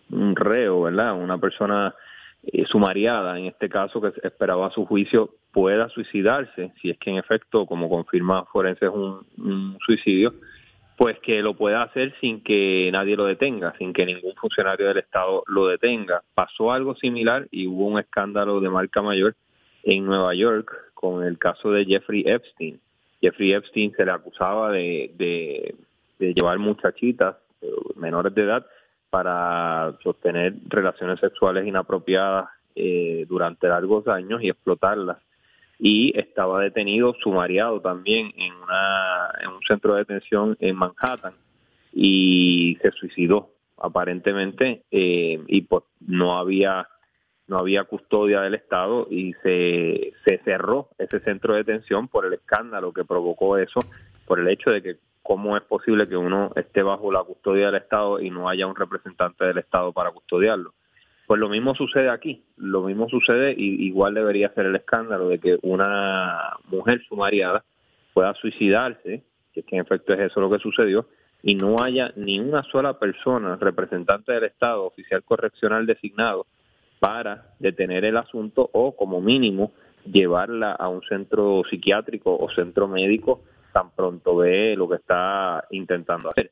[0.10, 1.14] un reo, ¿verdad?
[1.14, 1.94] Una persona
[2.44, 7.18] eh, sumariada, en este caso que esperaba su juicio, pueda suicidarse, si es que en
[7.18, 10.34] efecto, como confirma Forense, es un, un suicidio,
[10.98, 15.00] pues que lo pueda hacer sin que nadie lo detenga, sin que ningún funcionario del
[15.00, 16.24] Estado lo detenga.
[16.34, 19.36] Pasó algo similar y hubo un escándalo de marca mayor
[19.84, 22.80] en Nueva York con el caso de Jeffrey Epstein.
[23.22, 25.76] Jeffrey Epstein se le acusaba de,
[26.20, 28.66] llevar muchachitas eh, menores de edad
[29.10, 35.18] para sostener relaciones sexuales inapropiadas eh, durante largos años y explotarlas
[35.80, 41.34] y estaba detenido, sumariado también en, una, en un centro de detención en Manhattan
[41.94, 46.88] y se suicidó aparentemente eh, y pues no había
[47.48, 52.34] no había custodia del Estado y se, se cerró ese centro de detención por el
[52.34, 53.82] escándalo que provocó eso,
[54.26, 57.82] por el hecho de que cómo es posible que uno esté bajo la custodia del
[57.82, 60.74] Estado y no haya un representante del Estado para custodiarlo.
[61.28, 65.40] Pues lo mismo sucede aquí, lo mismo sucede y igual debería ser el escándalo de
[65.40, 67.64] que una mujer sumariada
[68.14, 71.08] pueda suicidarse, que que en efecto es eso lo que sucedió,
[71.42, 76.46] y no haya ni una sola persona, representante del Estado, oficial correccional designado,
[77.00, 79.72] para detener el asunto o como mínimo
[80.06, 86.30] llevarla a un centro psiquiátrico o centro médico tan pronto ve lo que está intentando
[86.30, 86.52] hacer.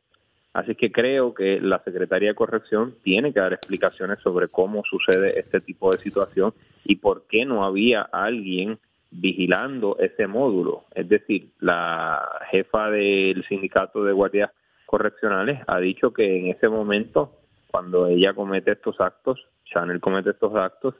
[0.53, 5.39] Así que creo que la Secretaría de Corrección tiene que dar explicaciones sobre cómo sucede
[5.39, 6.53] este tipo de situación
[6.85, 8.77] y por qué no había alguien
[9.09, 10.85] vigilando ese módulo.
[10.93, 14.51] Es decir, la jefa del sindicato de guardias
[14.85, 17.39] correccionales ha dicho que en ese momento,
[17.71, 20.95] cuando ella comete estos actos, Chanel comete estos actos,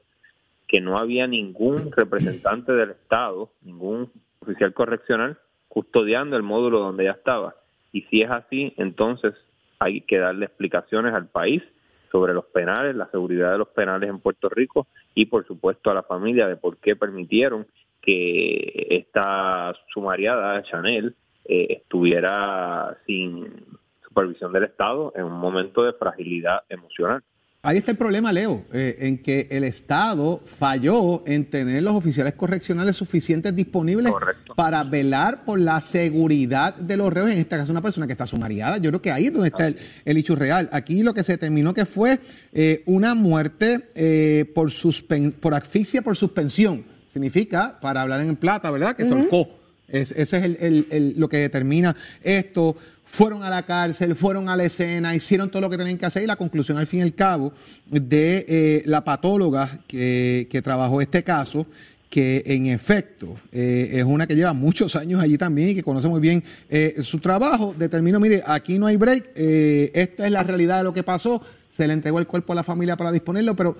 [0.68, 5.38] que no había ningún representante del Estado, ningún oficial correccional
[5.68, 7.56] custodiando el módulo donde ella estaba.
[7.94, 9.34] Y si es así, entonces
[9.80, 11.64] hay que darle explicaciones al país
[12.12, 15.94] sobre los penales, la seguridad de los penales en Puerto Rico y por supuesto a
[15.94, 17.66] la familia de por qué permitieron
[18.02, 23.66] que esta sumariada, Chanel, eh, estuviera sin
[24.06, 27.24] supervisión del Estado en un momento de fragilidad emocional.
[27.66, 32.34] Ahí está el problema, Leo, eh, en que el Estado falló en tener los oficiales
[32.34, 34.12] correccionales suficientes disponibles
[34.58, 38.26] para velar por la seguridad de los reos, en este caso una persona que está
[38.26, 38.80] sumariada.
[38.80, 40.68] Yo creo que ahí es donde está el, el hecho real.
[40.74, 42.20] Aquí lo que se determinó que fue
[42.52, 46.84] eh, una muerte eh, por, suspen por asfixia por suspensión.
[47.08, 48.94] Significa, para hablar en plata, ¿verdad?
[48.94, 49.63] Que se ahorcó.
[49.88, 52.76] Es, ese es el, lo que determina esto.
[53.06, 56.24] Fueron a la cárcel, fueron a la escena, hicieron todo lo que tenían que hacer
[56.24, 57.54] y la conclusión al fin y al cabo
[57.86, 61.68] de eh, la patóloga que, trabajó este caso,
[62.10, 66.08] que en efecto eh, es una que lleva muchos años allí también y que conoce
[66.08, 70.78] muy bien eh, su trabajo, determinó, mire, aquí no hay break, esta es la realidad
[70.80, 73.78] de lo que pasó, se le entregó el cuerpo a la familia para disponerlo, pero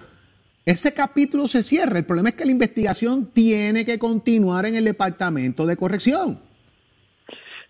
[0.66, 2.00] ese capítulo se cierra.
[2.00, 6.40] El problema es que la investigación tiene que continuar en el departamento de corrección.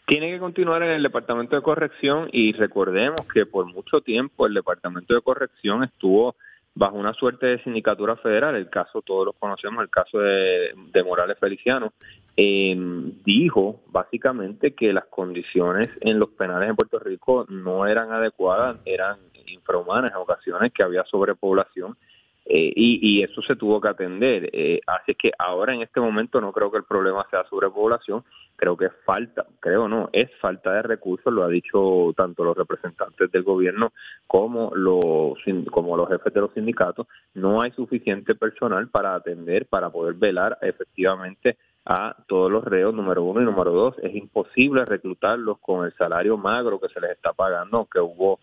[0.06, 4.54] Tiene que continuar en el Departamento de Corrección y recordemos que por mucho tiempo el
[4.54, 6.36] Departamento de Corrección estuvo
[6.76, 10.74] bajo una suerte de sindicatura federal, el caso todos los conocemos, el caso de,
[11.06, 11.94] Morales Feliciano,
[12.36, 12.76] eh,
[13.24, 19.20] dijo básicamente que las condiciones en los penales en Puerto Rico no eran adecuadas, eran
[19.46, 21.96] infrahumanas en ocasiones, que había sobrepoblación
[22.46, 24.50] eh, y, y eso se tuvo que atender.
[24.54, 28.24] Eh, así que ahora en este momento no creo que el problema sea sobrepoblación,
[28.56, 32.56] creo que es falta, creo no, es falta de recursos, lo ha dicho tanto los
[32.56, 33.94] representantes del gobierno
[34.28, 35.36] como los,
[35.72, 40.58] como los jefes de los sindicatos, no hay suficiente personal para atender, para poder velar
[40.62, 45.94] efectivamente a todos los reos, número uno y número dos, es imposible reclutarlos con el
[45.96, 48.40] salario magro que se les está pagando, aunque hubo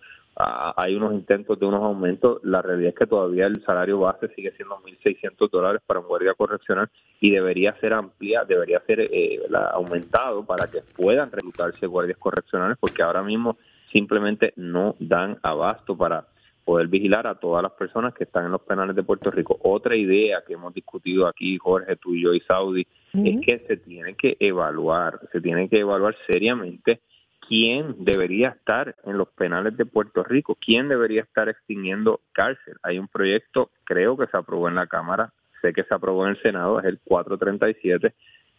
[0.77, 4.53] hay unos intentos de unos aumentos, la realidad es que todavía el salario base sigue
[4.53, 6.89] siendo 1.600 dólares para un guardia correccional
[7.21, 12.77] y debería ser amplia, debería ser eh, la- aumentado para que puedan reclutarse guardias correccionales
[12.81, 13.57] porque ahora mismo
[13.93, 16.27] simplemente no dan abasto para
[16.65, 19.59] poder vigilar a todas las personas que están en los penales de Puerto Rico.
[19.63, 23.77] Otra idea que hemos discutido aquí, Jorge, tú y yo y Saudi, es que se
[23.79, 27.01] tiene que evaluar, se tiene que evaluar seriamente
[27.47, 32.77] quién debería estar en los penales de Puerto Rico, quién debería estar extinguiendo cárcel.
[32.83, 36.31] Hay un proyecto, creo que se aprobó en la Cámara, sé que se aprobó en
[36.31, 38.15] el Senado, es el 437.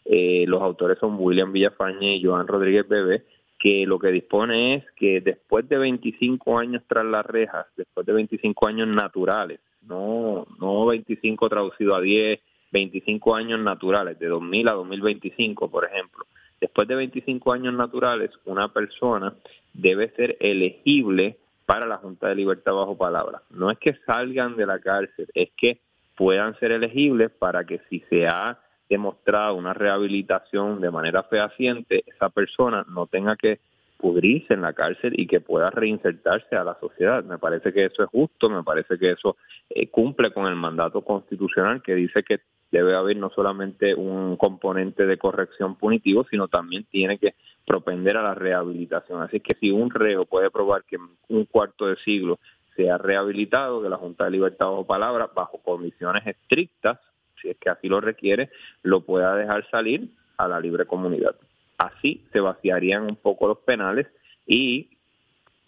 [0.06, 3.24] Eh, los autores son William Villafañe y Joan Rodríguez Bebé,
[3.60, 8.14] que lo que dispone es que después de 25 años tras las rejas, después de
[8.14, 12.40] 25 años naturales, no, no 25 traducido a 10,
[12.72, 16.26] 25 años naturales, de 2000 a 2025, por ejemplo.
[16.62, 19.34] Después de 25 años naturales, una persona
[19.74, 23.42] debe ser elegible para la Junta de Libertad bajo palabra.
[23.50, 25.80] No es que salgan de la cárcel, es que
[26.16, 32.30] puedan ser elegibles para que si se ha demostrado una rehabilitación de manera fehaciente, esa
[32.30, 33.60] persona no tenga que
[33.98, 37.24] pudrirse en la cárcel y que pueda reinsertarse a la sociedad.
[37.24, 39.38] Me parece que eso es justo, me parece que eso
[39.70, 42.42] eh, cumple con el mandato constitucional que dice que
[42.72, 47.36] debe haber no solamente un componente de corrección punitivo, sino también tiene que
[47.68, 49.22] propender a la rehabilitación.
[49.22, 52.40] Así que si un reo puede probar que en un cuarto de siglo
[52.76, 57.00] se ha rehabilitado de la Junta de Libertad bajo palabra, bajo condiciones estrictas,
[57.42, 58.50] si es que así lo requiere,
[58.84, 61.36] lo pueda dejar salir a la libre comunidad.
[61.78, 64.08] Así se vaciarían un poco los penales
[64.48, 64.90] y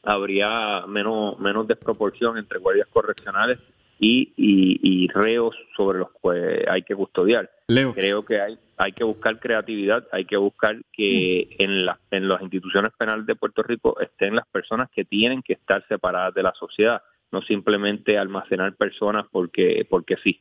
[0.04, 3.60] habría menos, menos desproporción entre guardias correccionales
[4.04, 7.50] y, y, y reos sobre los que hay que custodiar.
[7.68, 12.42] Creo que hay, hay que buscar creatividad, hay que buscar que en, la, en las
[12.42, 16.54] instituciones penales de Puerto Rico estén las personas que tienen que estar separadas de la
[16.54, 20.40] sociedad, no simplemente almacenar personas porque, porque sí.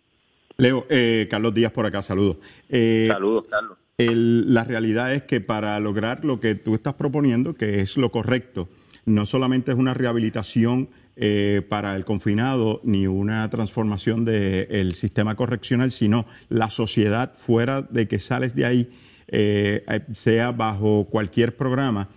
[0.58, 2.36] Leo, eh, Carlos Díaz por acá, saludos.
[2.68, 3.78] Eh, Saludos, Carlos.
[3.96, 8.10] el- la realidad es que para lograr lo que tú estás proponiendo, que es lo
[8.10, 8.68] correcto,
[9.06, 10.88] no solamente es una rehabilitación
[11.24, 18.08] eh, para el confinado ni una transformación del sistema correccional, sino la sociedad fuera de
[18.08, 18.90] que sales de ahí,
[19.28, 22.08] eh, sea bajo cualquier programa,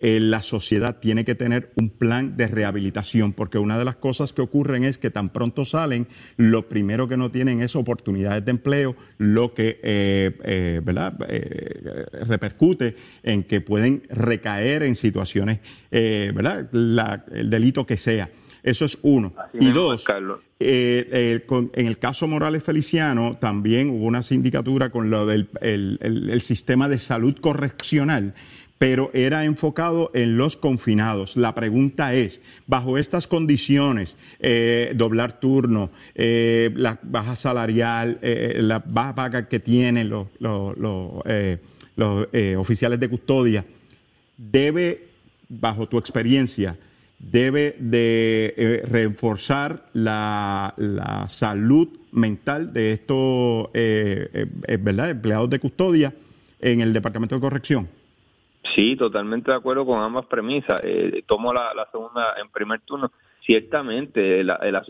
[0.00, 4.32] eh, la sociedad tiene que tener un plan de rehabilitación, porque una de las cosas
[4.32, 8.50] que ocurren es que tan pronto salen, lo primero que no tienen es oportunidades de
[8.50, 11.16] empleo, lo que ¿verdad?
[12.26, 15.60] Repercute en que pueden recaer en situaciones,
[15.92, 16.68] ¿verdad?
[17.32, 18.28] El delito que sea.
[18.68, 19.32] Eso es uno.
[19.54, 20.04] y dos,
[20.60, 25.48] eh, eh, con- en el caso Morales Feliciano también hubo una sindicatura con lo del
[25.60, 28.34] el- el- el sistema de salud correccional,
[28.78, 31.36] pero era enfocado en los confinados.
[31.36, 38.80] La pregunta es, bajo estas condiciones, eh, doblar turno, eh, la baja salarial, eh, la
[38.80, 41.12] baja paga que tienen los, los- los,
[41.96, 42.26] los,
[42.58, 43.64] oficiales de custodia,
[44.36, 45.06] debe,
[45.48, 46.76] bajo tu experiencia,
[47.18, 55.10] debe de eh, reforzar la, la salud mental de estos eh, eh, eh, ¿verdad?
[55.10, 56.14] empleados de custodia
[56.60, 57.88] en el Departamento de Corrección.
[58.74, 60.80] Sí, totalmente de acuerdo con ambas premisas.
[60.82, 63.12] Eh, tomo la, la segunda en primer turno.
[63.44, 64.44] Ciertamente,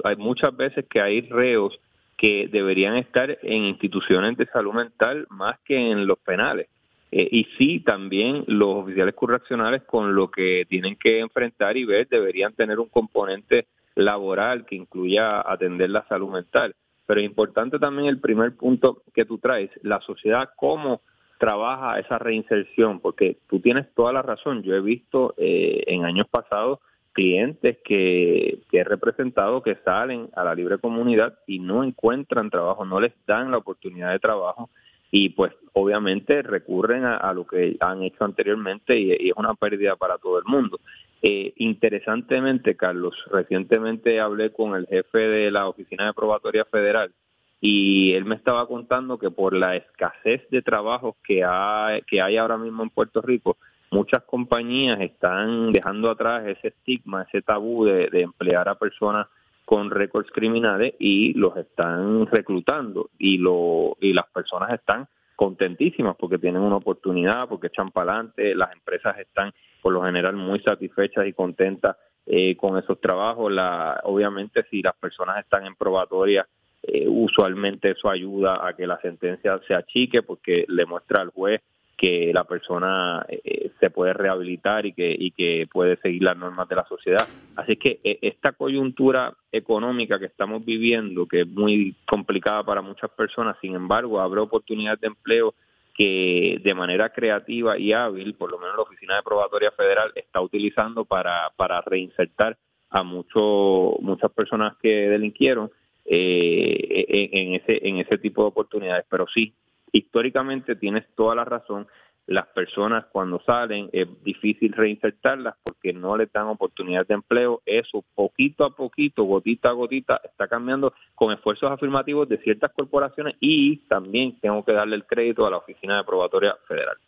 [0.05, 1.79] hay muchas veces que hay reos
[2.16, 6.66] que deberían estar en instituciones de salud mental más que en los penales.
[7.11, 12.09] Eh, y sí, también los oficiales correccionales con lo que tienen que enfrentar y ver
[12.09, 16.75] deberían tener un componente laboral que incluya atender la salud mental.
[17.07, 21.01] Pero es importante también el primer punto que tú traes, la sociedad, cómo
[21.39, 24.63] trabaja esa reinserción, porque tú tienes toda la razón.
[24.63, 26.81] Yo he visto eh, en años pasados
[27.13, 32.85] clientes que, que he representado que salen a la libre comunidad y no encuentran trabajo,
[32.85, 34.71] no les dan la oportunidad de trabajo
[35.11, 40.19] y pues obviamente recurren a, lo que han hecho anteriormente y, es una pérdida para
[40.19, 40.81] todo el mundo.
[41.23, 47.13] Eh, interesantemente, Carlos, recientemente hablé con el jefe de la Oficina de Probatoria Federal
[47.61, 52.37] y él me estaba contando que por la escasez de trabajos que hay, que hay
[52.37, 53.57] ahora mismo en Puerto Rico,
[53.91, 59.27] muchas compañías están dejando atrás ese estigma, ese tabú de emplear a personas
[59.69, 65.07] con récords criminales y los están reclutando y lo y las personas están
[65.37, 69.53] contentísimas porque tienen una oportunidad, porque echan para adelante, las empresas están
[69.83, 73.53] por lo general muy satisfechas y contentas eh, con esos trabajos.
[73.53, 76.49] La, obviamente si las personas están en probatoria,
[76.83, 81.61] eh, usualmente eso ayuda a que la sentencia se achique porque le muestra al juez
[81.99, 86.69] que la persona eh, se puede rehabilitar y que, y que puede seguir las normas
[86.69, 87.27] de la sociedad.
[87.57, 93.11] Así que eh, esta coyuntura económica que estamos viviendo, que es muy complicada para muchas
[93.11, 95.55] personas, sin embargo, abre oportunidades de empleo
[95.93, 100.41] que de manera creativa y hábil, por lo menos la Oficina de Probatoria Federal está
[100.41, 102.57] utilizando para, para reinsertar
[102.91, 105.69] a mucho, muchas personas que delinquieron
[106.05, 109.05] eh, en ese, en ese tipo de oportunidades.
[109.11, 109.53] Pero sí,
[109.93, 111.86] históricamente tienes toda la razón,
[112.28, 117.62] las personas cuando salen es difícil reinsertarlas porque no les dan oportunidad de empleo.
[117.64, 123.34] Eso poquito a poquito, gotita a gotita, está cambiando con esfuerzos afirmativos de ciertas corporaciones
[123.41, 126.99] y también tengo que darle el crédito a la Oficina de Probatoria Federal.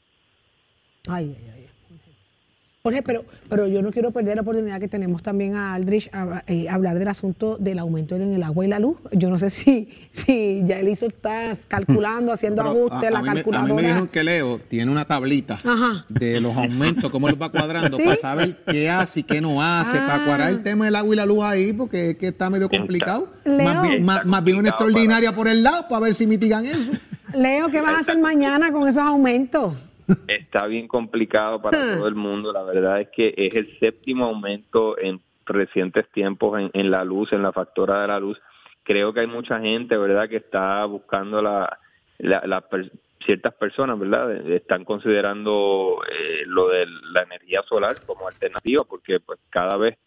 [1.06, 1.79] Ay, ay, ay.
[2.82, 6.42] Jorge, pero, pero yo no quiero perder la oportunidad que tenemos también a Aldrich a,
[6.46, 8.96] eh, hablar del asunto del aumento en el agua y la luz.
[9.12, 13.18] Yo no sé si, si ya él hizo, está calculando, haciendo Pero ajustes, a- la
[13.18, 13.70] a mí me- calculadora.
[13.72, 16.06] A mí me dijeron que Leo tiene una tablita Ajá.
[16.08, 18.02] de los aumentos, cómo los va cuadrando, ¿Sí?
[18.02, 20.06] para saber qué hace y qué no hace, Ah.
[20.06, 22.70] para cuadrar el tema del agua y la luz ahí, porque es que está medio
[22.70, 23.28] complicado.
[23.44, 23.62] Leo.
[23.62, 26.92] Más bien, más, más bien una extraordinaria por el lado, para ver si mitigan eso.
[27.34, 29.74] Leo, ¿qué vas a hacer mañana con esos aumentos?
[30.26, 32.52] Está bien complicado para todo el mundo.
[32.52, 37.32] La verdad es que es el séptimo aumento en recientes tiempos en, en la luz,
[37.32, 38.40] en la factura de la luz.
[38.84, 41.78] Creo que hay mucha gente, ¿verdad?, que está buscando la,
[42.18, 42.92] la, la per-
[43.24, 49.38] ciertas personas, ¿verdad?, están considerando eh, lo de la energía solar como alternativa porque pues
[49.50, 49.98] cada vez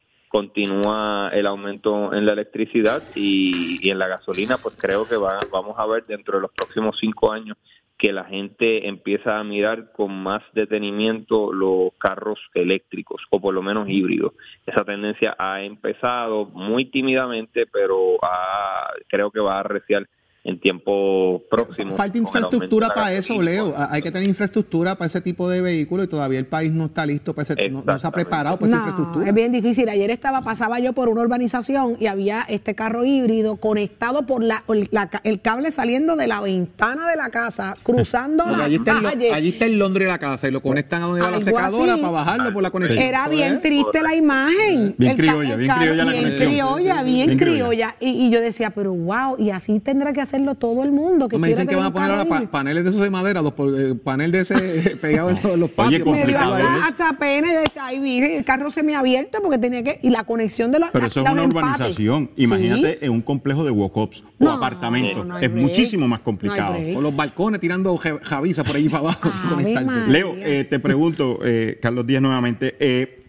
[0.43, 5.39] continúa el aumento en la electricidad y, y en la gasolina, pues creo que va-
[5.51, 7.56] vamos a ver dentro de los próximos cinco años
[8.04, 13.62] que la gente empieza a mirar con más detenimiento los carros eléctricos o por lo
[13.62, 14.34] menos híbridos.
[14.66, 20.06] Esa tendencia ha empezado muy tímidamente, pero ha- creo que va a arreciar
[20.46, 21.96] en tiempo próximo.
[21.96, 23.41] Falta infraestructura para eso.
[23.41, 23.74] Leo.
[23.89, 27.06] Hay que tener infraestructura para ese tipo de vehículos y todavía el país no está
[27.06, 29.30] listo para ese, no, no se ha preparado para esa infraestructura.
[29.30, 29.88] es bien difícil.
[29.88, 34.64] Ayer estaba, pasaba yo por una urbanización y había este carro híbrido conectado por la,
[34.68, 39.02] el, la- el cable saliendo de la ventana de la casa, cruzando la allí, está
[39.02, 39.32] calle.
[39.34, 41.94] allí está el Londres de la casa y lo conectan a donde va la secadora
[41.94, 42.02] así.
[42.02, 43.02] para bajarlo por la conexión.
[43.04, 44.94] Era bien triste la imagen.
[44.98, 46.50] Bien El criolla, el bien criolla la bien conexión.
[46.50, 47.64] criolla, Sí, sí, sí, bien bien criolla.
[47.64, 47.96] criolla.
[48.02, 51.28] Y, y yo decía, pero wow, y así tendrá que hacerlo todo el mundo.
[51.30, 53.42] Que No me dicen que van a poner ahora pa- paneles de esos de madera,
[53.42, 54.56] los eh, panel de ese
[55.02, 56.02] pegado en los, los patios.
[56.06, 56.82] Oye, me dio complicado, hasta, ¿eh?
[56.84, 60.00] hasta pena y decía, ay, mire, el carro se me ha abierto porque tenía que,
[60.02, 61.66] y la conexión de los Pero eso es una empate.
[61.66, 62.32] urbanización.
[62.36, 62.44] Sí.
[62.44, 65.26] Imagínate en un complejo de walk-ups o apartamentos.
[65.26, 65.64] no es break.
[65.66, 66.76] muchísimo más complicado.
[66.96, 69.30] O los balcones tirando ja- javiza por ahí para abajo.
[70.08, 73.22] Leo, eh, te pregunto, eh, Carlos Díaz nuevamente, eh,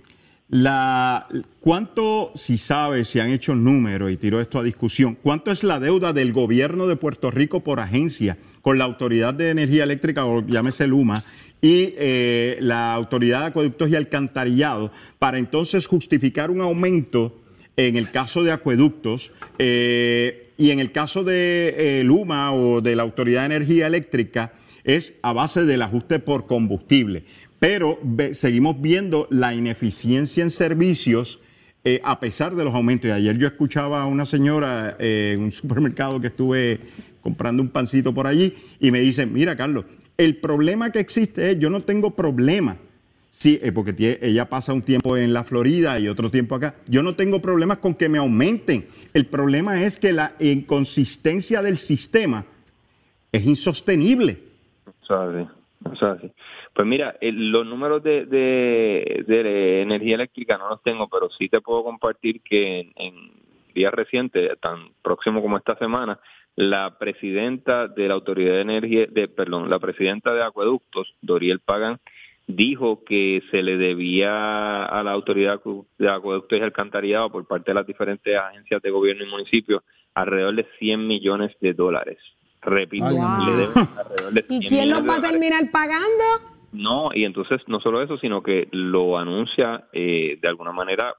[0.48, 1.26] la,
[1.60, 5.80] ¿cuánto, si sabes, si han hecho números, y tiro esto a discusión, cuánto es la
[5.80, 10.46] deuda del gobierno de Puerto Rico por agencia con la Autoridad de Energía Eléctrica, o
[10.46, 11.22] llámese Luma,
[11.60, 17.40] y eh, la Autoridad de Acueductos y Alcantarillado, para entonces justificar un aumento
[17.76, 22.94] en el caso de acueductos eh, y en el caso de eh, Luma o de
[22.94, 24.52] la Autoridad de Energía Eléctrica
[24.84, 27.24] es a base del ajuste por combustible.
[27.58, 27.98] Pero
[28.32, 31.40] seguimos viendo la ineficiencia en servicios
[31.86, 33.08] eh, a pesar de los aumentos.
[33.08, 36.80] Y ayer yo escuchaba a una señora eh, en un supermercado que estuve
[37.20, 39.84] comprando un pancito por allí y me dice, mira Carlos,
[40.16, 42.78] el problema que existe es, yo no tengo problema.
[43.28, 46.76] Sí, eh, porque ella pasa un tiempo en la Florida y otro tiempo acá.
[46.86, 48.86] Yo no tengo problemas con que me aumenten.
[49.12, 52.46] El problema es que la inconsistencia del sistema
[53.30, 54.38] es insostenible.
[55.02, 55.32] Eso
[55.84, 56.32] así.
[56.72, 61.60] Pues mira, el- los números de, de, energía eléctrica no los tengo, pero sí te
[61.60, 63.14] puedo compartir que en, en
[63.74, 66.18] días recientes, tan próximo como esta semana,
[66.56, 71.98] la presidenta de la Autoridad de Energía, de, perdón, la presidenta de Acueductos, Doriel Pagan,
[72.46, 75.60] dijo que se le debía a la Autoridad
[75.98, 79.82] de Acueductos y Alcantarillado por parte de las diferentes agencias de gobierno y municipios
[80.14, 82.18] alrededor de 100 millones de dólares.
[82.64, 86.24] Repito, le deben alrededor de 100 ¿Y quién los va a terminar pagando?
[86.72, 91.14] No, y entonces no solo eso, sino que lo anuncia eh, de alguna manera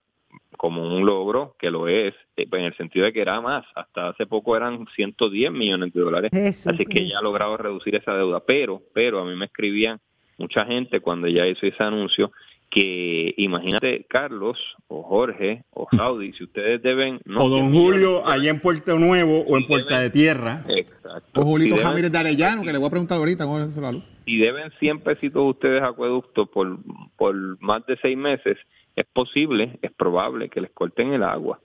[0.57, 4.09] como un logro, que lo es, eh, en el sentido de que era más, hasta
[4.09, 8.15] hace poco eran 110 millones de dólares, Eso, así que ella ha logrado reducir esa
[8.15, 9.99] deuda, pero, pero a mí me escribían
[10.37, 12.31] mucha gente cuando ella hizo ese anuncio
[12.69, 14.57] que imagínate Carlos
[14.87, 17.19] o Jorge o Saudi, si ustedes deben...
[17.25, 20.65] no o don 100 millones, Julio, allá en Puerto Nuevo o en Puerta de Tierra.
[20.67, 21.41] Exacto.
[21.41, 23.75] O Julito Si deben- Ramírez de Arellano, que le voy a preguntar ahorita cómo es
[23.77, 24.03] la luz.
[24.25, 26.77] si deben 100 pesitos ustedes a acueducto por,
[27.15, 28.57] por más de seis meses,
[28.95, 31.59] es posible, es probable que les corten el agua.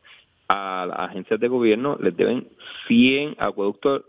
[0.49, 2.49] A las agencias de gobierno les deben
[2.89, 4.03] 100 acueductos,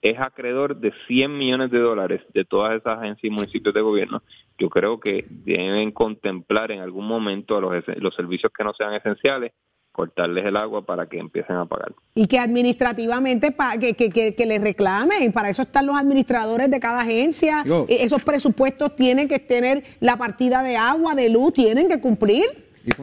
[0.00, 4.22] es acreedor de 100 millones de dólares de todas esas agencias y municipios de gobierno.
[4.62, 8.94] Yo creo que deben contemplar en algún momento a los, los servicios que no sean
[8.94, 9.50] esenciales,
[9.90, 11.92] cortarles el agua para que empiecen a pagar.
[12.14, 15.32] Y que administrativamente pa- que, que, que, que le reclamen.
[15.32, 17.64] Para eso están los administradores de cada agencia.
[17.88, 22.44] E- Esos presupuestos tienen que tener la partida de agua, de luz, tienen que cumplir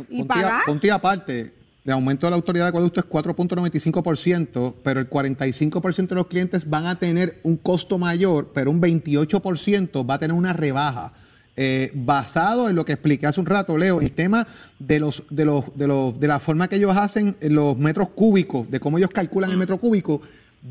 [0.10, 0.64] y, pagar.
[0.64, 1.54] Contigo aparte,
[1.84, 6.70] el aumento de la autoridad de acueducto es 4.95%, pero el 45% de los clientes
[6.70, 11.14] van a tener un costo mayor, pero un 28% va a tener una rebaja.
[11.62, 14.48] Eh, basado en lo que expliqué hace un rato, Leo, el tema
[14.80, 18.72] de los, de los, de los, de la forma que ellos hacen los metros cúbicos,
[18.72, 20.22] de cómo ellos calculan el metro cúbico,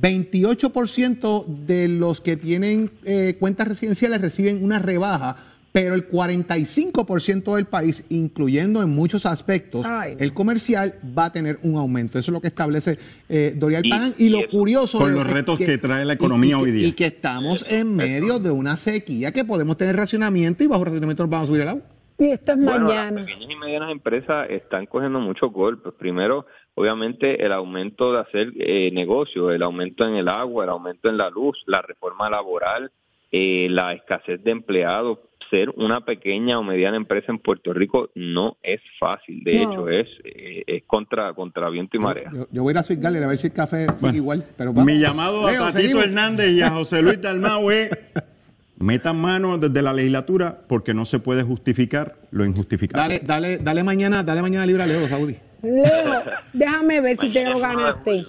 [0.00, 5.36] 28% de los que tienen eh, cuentas residenciales reciben una rebaja,
[5.72, 10.16] pero el 45% del país, incluyendo en muchos aspectos Ay.
[10.18, 12.18] el comercial, va a tener un aumento.
[12.18, 12.98] Eso es lo que establece
[13.28, 14.14] eh, Dorial Y- Pagan.
[14.18, 16.88] Y, lo y curioso Con los es retos que trae la economía y hoy día.
[16.88, 21.22] Y que estamos en medio de una sequía, que podemos tener racionamiento y bajo racionamiento
[21.24, 21.82] nos vamos a subir el agua.
[22.20, 23.20] Y esto es Bueno, mañana.
[23.20, 25.92] las pequeñas y medianas empresas están cogiendo muchos golpes.
[25.96, 31.08] Primero, obviamente, el aumento de hacer eh, negocio, el aumento en el agua, el aumento
[31.08, 32.90] en la luz, la reforma laboral,
[33.32, 35.18] eh, la escasez de empleados.
[35.50, 39.42] Ser una pequeña o mediana empresa en Puerto Rico no es fácil.
[39.44, 39.72] De No.
[39.72, 42.30] hecho, es, eh, es contra, contra viento y marea.
[42.34, 44.44] Yo, yo voy a ir a Sweet Garden a ver si el café sigue igual.
[44.58, 44.84] Pero vamos.
[44.84, 46.04] Mi llamado a seguimos.
[46.04, 47.88] Hernández y a José Luis Dalmau es
[48.78, 53.20] metan mano desde la legislatura porque no se puede justificar lo injustificable.
[53.20, 55.36] Dale, dale, dale mañana, dale mañana libre a Leo, Saudi.
[55.62, 56.22] Leo,
[56.52, 58.24] déjame ver si te lo ganaste.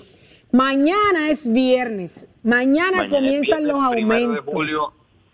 [0.51, 2.27] Mañana es viernes.
[2.43, 4.53] Mañana, Mañana es comienzan viernes, los de aumentos.
[4.53, 4.93] julio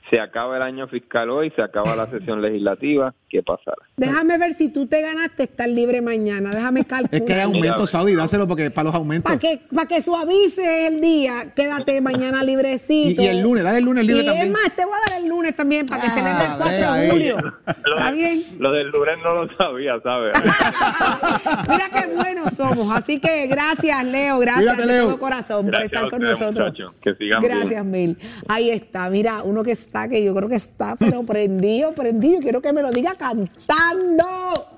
[0.09, 3.13] se acaba el año fiscal hoy, se acaba la sesión legislativa.
[3.27, 3.75] ¿Qué pasará?
[3.97, 6.51] Déjame ver si tú te ganaste estar libre mañana.
[6.51, 7.09] Déjame calcular.
[7.15, 9.23] Es que hay aumento, Mira, Saudi, dáselo porque para los aumentos.
[9.29, 13.21] Para que, pa' que suavice el día, quédate mañana librecito.
[13.21, 14.47] Y- y el lunes, dale el lunes libre y también.
[14.47, 16.67] Es más, te voy a dar el lunes también para que Ah, celebre el 4
[16.67, 17.09] vea de ahí.
[17.09, 17.37] julio.
[17.85, 18.45] Lo ¿Está bien?
[18.59, 20.33] Lo del lunes no lo sabía, ¿sabes?
[21.69, 22.95] Mira qué buenos somos.
[22.95, 24.39] Así que gracias, Leo.
[24.39, 26.67] Gracias Cuídate, de todo corazón Gracias por estar con ustedes, nosotros.
[26.71, 26.93] muchachos.
[27.01, 27.57] Que sigan bien.
[27.57, 28.17] Gracias, Mil.
[28.47, 29.09] Ahí está.
[29.09, 32.39] Mira, uno que está, que yo creo que está, pero prendido, prendido.
[32.41, 34.25] Quiero que me lo diga cantando.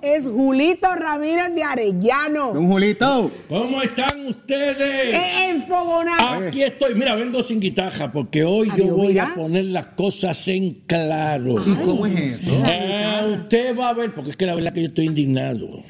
[0.01, 2.51] Es Julito Ramírez de Arellano.
[2.51, 3.31] Un Julito.
[3.49, 5.15] ¿Cómo están ustedes?
[5.49, 6.47] Enfogonado.
[6.47, 9.23] Aquí estoy, mira, vengo sin guitarra porque hoy Adiós, yo voy mira.
[9.25, 11.63] a poner las cosas en claro.
[11.65, 12.51] ¿Y cómo es eso?
[12.65, 15.83] Eh, usted va a ver, porque es que la verdad que yo estoy indignado.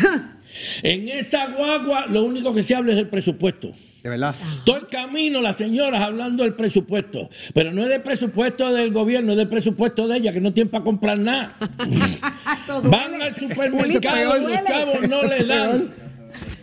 [0.81, 3.71] En esta guagua lo único que se habla es del presupuesto.
[4.07, 4.35] De verdad.
[4.63, 9.33] Todo el camino las señoras hablando del presupuesto, pero no es del presupuesto del gobierno,
[9.33, 11.57] es del presupuesto de ella, que no tiene para comprar nada.
[12.83, 15.93] Van al supermercado y los chavos no le dan.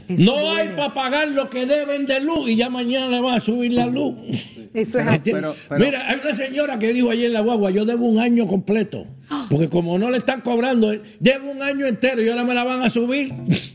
[0.09, 3.37] Eso No hay para pagar lo que deben de luz y ya mañana le van
[3.37, 4.15] a subir la luz.
[4.75, 5.33] Eso es así.
[5.33, 8.19] Pero- pero- Mira, hay una señora que dijo ayer en la guagua, yo debo un
[8.19, 9.07] año completo,
[9.51, 12.83] porque como no le están cobrando, debo un año entero y ahora me la van
[12.83, 13.33] a subir.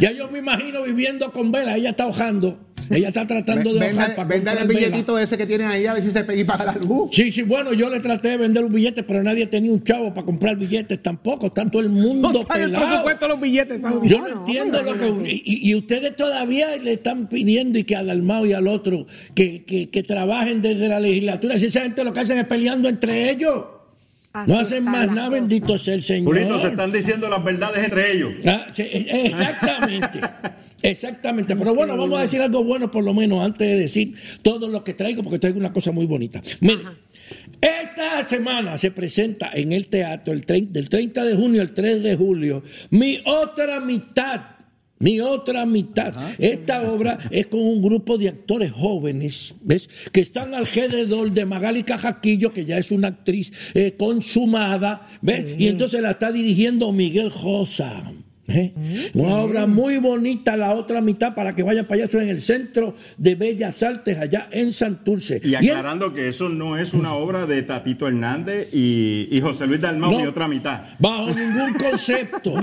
[0.00, 2.60] Ya yo me imagino viviendo con vela, ella está ahojando.
[2.90, 4.80] Ella está tratando de ahorrar para Venda el vela.
[4.80, 7.10] billetito ese que tiene ahí a ver si se pega y paga la luz.
[7.12, 10.12] Sí, sí, bueno, yo le traté de vender un billete, pero nadie tenía un chavo
[10.12, 11.46] para comprar billetes tampoco.
[11.46, 12.86] Está todo el mundo No en el pelado.
[12.88, 14.08] presupuesto los billetes, Saudi.
[14.08, 15.30] Yo No, no, no, entiendo lo que.
[15.44, 19.64] Y, y ustedes todavía le están pidiendo y que a Dalmao y al otro que,
[19.64, 21.58] que, que trabajen desde la legislatura.
[21.58, 23.64] Si esa gente lo que hacen es peleando entre ellos.
[24.32, 25.40] Así no hacen más nada, cosa.
[25.40, 26.36] bendito sea el Señor.
[26.62, 28.32] Se están diciendo las verdades entre ellos.
[28.46, 30.20] Ah, sí, e- exactamente.
[30.82, 31.56] Exactamente.
[31.56, 34.82] Pero bueno, vamos a decir algo bueno por lo menos antes de decir todo lo
[34.84, 36.42] que traigo, porque traigo una cosa muy bonita.
[36.60, 36.88] Miren,
[37.60, 42.02] esta semana se presenta en el teatro el 30 del 30 de junio al 3
[42.02, 44.40] de julio mi otra mitad.
[44.98, 46.14] Mi otra mitad.
[46.38, 49.88] Esta obra es con un grupo de actores jóvenes, ¿ves?
[50.12, 55.54] Que están alrededor de Magali Cajaquillo, que ya es una actriz eh, consumada, ¿ves?
[55.58, 58.12] Y entonces la está dirigiendo Miguel Josa.
[58.50, 59.10] ¿Eh?
[59.14, 62.30] Una obra muy bonita, la otra mitad, para que vayan para allá, eso es en
[62.30, 65.40] el Centro de Bellas Artes, allá en Santurce.
[65.44, 69.40] Y Y el- aclarando que eso no es una obra de Tatito Hernández y, y
[69.40, 70.18] José Luis Dalmau, No.
[70.20, 70.82] ni otra mitad.
[70.98, 72.54] Bajo ningún concepto.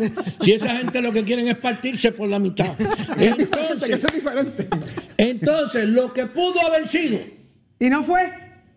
[0.42, 2.76] Si esa gente lo que quieren es partirse por la mitad.
[3.18, 4.06] Entonces,
[5.18, 7.20] entonces, lo que pudo haber sido
[7.80, 8.22] ¿Y no fue?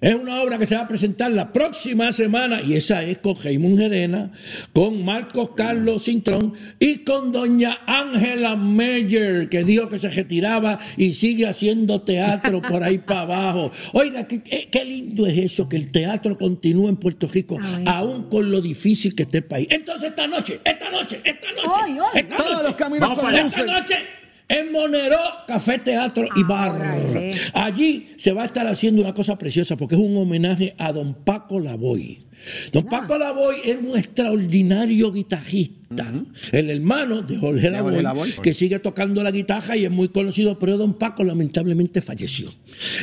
[0.01, 3.35] Es una obra que se va a presentar la próxima semana y esa es con
[3.35, 4.33] Jaimón Gerena,
[4.73, 11.13] con Marcos Carlos Cintrón y con doña Ángela Meyer, que dijo que se retiraba y
[11.13, 13.71] sigue haciendo teatro por ahí para abajo.
[13.93, 18.29] Oiga, qué, qué- qué lindo es eso, que el teatro continúe en Puerto Rico, aún
[18.29, 19.67] con lo difícil que esté el país.
[19.71, 22.07] Entonces esta noche, esta noche, esta noche, Hoy, hoy.
[22.15, 23.47] esta Todos noche, los caminos Vamos para allá.
[23.49, 23.83] esta conducen.
[23.83, 24.20] noche
[24.51, 27.33] en Monero, Café Teatro y Bar.
[27.55, 31.15] Allí se va a estar haciendo una cosa preciosa porque es un homenaje a don
[31.15, 32.27] Paco Lavoy.
[32.73, 36.13] Don Paco Lavoy es un extraordinario guitarrista,
[36.51, 38.33] el hermano de Jorge Lavoy, Jorge Lavoy.
[38.43, 42.53] que sigue tocando la guitarra y es muy conocido, pero don Paco lamentablemente falleció.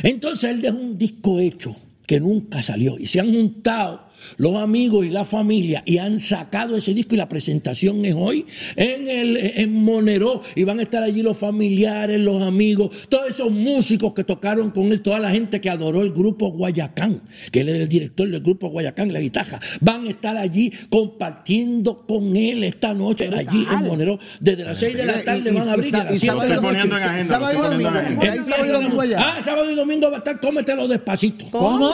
[0.02, 1.74] Entonces él dejó un disco hecho
[2.06, 6.76] que nunca salió y se han juntado los amigos y la familia y han sacado
[6.76, 8.46] ese disco y la presentación es hoy
[8.76, 13.50] en el en Monero y van a estar allí los familiares, los amigos, todos esos
[13.50, 17.68] músicos que tocaron con él, toda la gente que adoró el grupo Guayacán, que él
[17.70, 22.64] era el director del grupo Guayacán, la guitarra, van a estar allí compartiendo con él
[22.64, 25.70] esta noche allí en Monero desde las 6 de la Mira, tarde y- van a
[25.70, 26.54] y abrir sábado de
[28.68, 29.02] y domingo.
[29.16, 31.46] Ah, sábado y domingo va a estar cómetelo despacito.
[31.50, 31.90] ¿Cómo?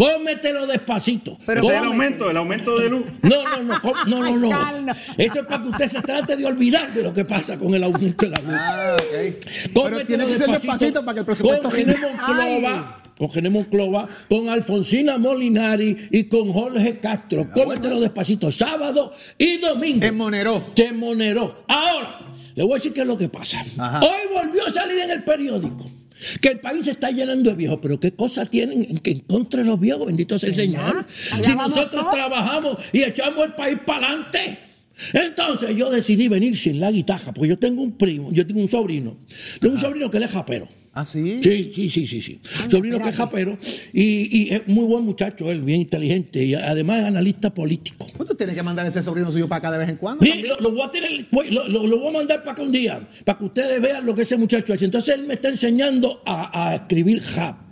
[0.00, 1.38] Cómetelo despacito.
[1.44, 1.90] Pero es el Cómetelo.
[1.92, 3.04] aumento, el aumento de luz.
[3.20, 4.48] No, no, no, no, no, no.
[4.48, 4.96] Carlos.
[5.18, 7.84] Eso es para que usted se trate de olvidar de lo que pasa con el
[7.84, 8.54] aumento de la luz.
[8.58, 9.04] Ah, ok.
[9.12, 12.12] Pero Cómetelo tiene que ser despacito para que el presupuesto Con René rinda.
[12.16, 17.46] Monclova, con René Monclova, con Alfonsina Molinari y con Jorge Castro.
[17.52, 20.06] Cómetelo despacito, sábado y domingo.
[20.06, 20.70] En Monero.
[20.74, 21.64] Se moneró.
[21.68, 22.20] Ahora,
[22.54, 23.62] le voy a decir qué es lo que pasa.
[23.76, 24.00] Ajá.
[24.00, 25.99] Hoy volvió a salir en el periódico
[26.40, 29.20] que el país se está llenando de viejos, pero qué cosa tienen en, que en
[29.20, 31.06] contra de los viejos, bendito sea el Señor.
[31.42, 34.69] Si nosotros trabajamos y echamos el país para adelante.
[35.12, 38.68] Entonces yo decidí venir sin la guitarra, porque yo tengo un primo, yo tengo un
[38.70, 39.16] sobrino,
[39.60, 40.68] tengo un sobrino que él es japero.
[40.92, 41.38] ¿Ah, sí?
[41.40, 42.40] Sí, sí, sí, sí, sí.
[42.68, 43.56] Sobrino que es japero
[43.92, 48.08] y, y es muy buen muchacho, él, bien inteligente y además es analista político.
[48.18, 50.24] Tú tienes que mandar ese sobrino suyo para acá de vez en cuando.
[50.26, 52.72] Sí, lo, lo voy a tener, lo, lo- lo voy a mandar para acá un
[52.72, 54.84] día, para que ustedes vean lo que ese muchacho hace.
[54.84, 57.70] Entonces él me está enseñando a, a escribir rap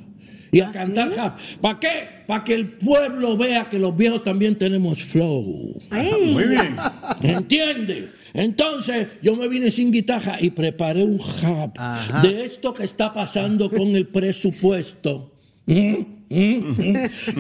[0.53, 1.39] y a cantar rap.
[1.61, 2.18] ¿Para qué?
[2.29, 5.81] Para que el pueblo vea que los viejos también tenemos flow.
[5.89, 6.31] Ay.
[6.35, 6.77] Muy bien.
[7.23, 8.11] ¿Entiende?
[8.35, 12.21] Entonces yo me vine sin guitarra y preparé un rap Ajá.
[12.21, 15.33] de esto que está pasando con el presupuesto.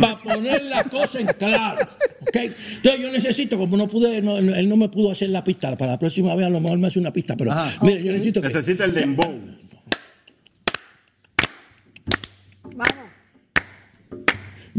[0.00, 1.86] Para poner la cosa en claro.
[2.22, 2.36] ¿ok?
[2.36, 5.92] Entonces yo necesito, como no pude, no- él no me pudo hacer la pista, para
[5.92, 7.78] la próxima vez a lo mejor me hace una pista, pero Ajá.
[7.84, 8.48] mire, yo necesito que...
[8.48, 9.38] Necesita el dembow.
[12.74, 12.94] Vamos.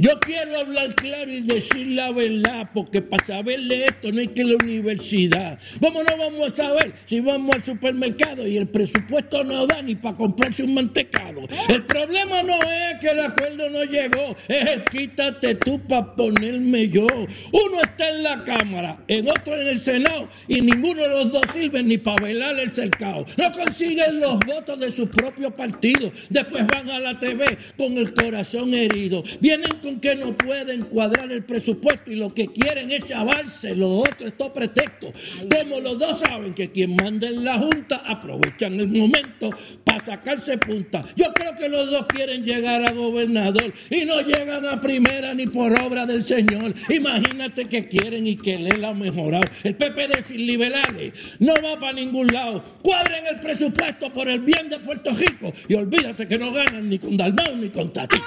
[0.02, 4.43] Yo quiero hablar claro y decir la verdad, porque para saberle esto no hay que
[4.43, 5.60] ir a la universidad.
[5.82, 9.95] ¿Cómo no vamos a saber si vamos al supermercado y el presupuesto no da ni
[9.95, 11.41] para comprarse un mantecado?
[11.68, 16.88] El problema no es que el acuerdo no llegó, es el quítate tú para ponerme
[16.88, 17.06] yo.
[17.52, 21.43] Uno está en la Cámara, el otro en el Senado, y ninguno de los dos
[21.52, 23.26] sirve ni para velar el cercado.
[23.36, 26.10] No consiguen los votos de su propio partido.
[26.30, 29.24] Después van a la TV con el corazón herido.
[29.41, 33.76] Vienen con con que no pueden cuadrar el presupuesto y lo que quieren es chavarse,
[33.76, 35.12] lo otro es todo pretexto.
[35.50, 39.50] Como los dos saben que quien manda en la Junta aprovechan el momento
[39.84, 41.04] para sacarse punta.
[41.16, 45.48] Yo creo que los dos quieren llegar a gobernador y no llegan a primera ni
[45.48, 46.74] por obra del Señor.
[46.90, 49.44] Imagínate que quieren y que le la ha mejorado.
[49.64, 52.64] El PPD sin liberales no va para ningún lado.
[52.84, 57.00] Cuadren el presupuesto por el bien de Puerto Rico y olvídate que no ganan ni
[57.00, 58.18] con Dalmau ni con Tati.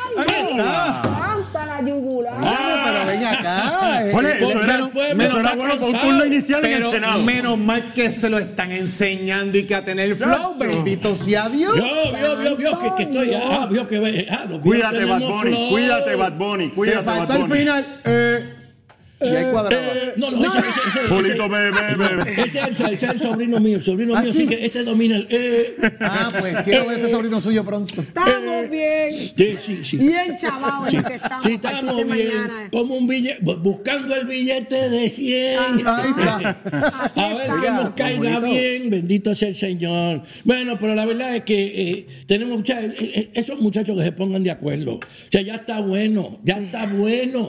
[1.53, 2.35] Canta la yugular.
[2.39, 4.07] Ah, pero ven acá.
[4.09, 4.13] eh.
[4.15, 6.91] Oye, eso era- menos- eso menos era mal- bueno un turno inicial en el pero
[6.93, 7.23] Senado.
[7.23, 10.55] Menos mal que se lo están enseñando y que a tener flow.
[10.59, 11.75] Bendito sea Dios.
[11.75, 13.35] Vio, vio, vio, vio que, que estoy.
[13.35, 14.27] Ah, vio que ve.
[14.31, 17.59] Ah, videos Cuídate, Bad Bunny, cuídate, Bad Bunny, Te cuídate, Bad al Bunny.
[17.59, 17.87] final.
[18.05, 18.55] Eh,
[19.25, 19.87] y ahí cuadraba.
[19.95, 20.69] Eh, no, no, ese, ese,
[21.05, 22.33] ese, ve, ve, ve.
[22.43, 24.39] ese es el, ese es el sobrino mío, el sobrino ¿Ah, mío, sí?
[24.43, 25.27] sí que ese domina el.
[25.31, 28.01] Eh, Ah, pues quiero ver ese sobrino suyo pronto.
[28.01, 29.13] Estamos bien.
[29.37, 29.97] sí, sí, sí.
[29.99, 31.45] Bien chavados que estamos.
[31.47, 32.09] Sí, estamos bien.
[32.09, 32.69] mañana.
[32.71, 35.59] Como un billete, bu- buscando el billete de 100.
[35.59, 36.57] Ahí está.
[37.15, 38.41] A ver que nos caiga bonito.
[38.61, 40.23] bien, bendito sea el Señor.
[40.45, 44.13] Bueno, pero la verdad es que eh, tenemos mucha- eh, eh, esos muchachos que se
[44.13, 44.95] pongan de acuerdo.
[44.95, 45.01] O
[45.31, 47.41] sea, ya está bueno, ya está bueno.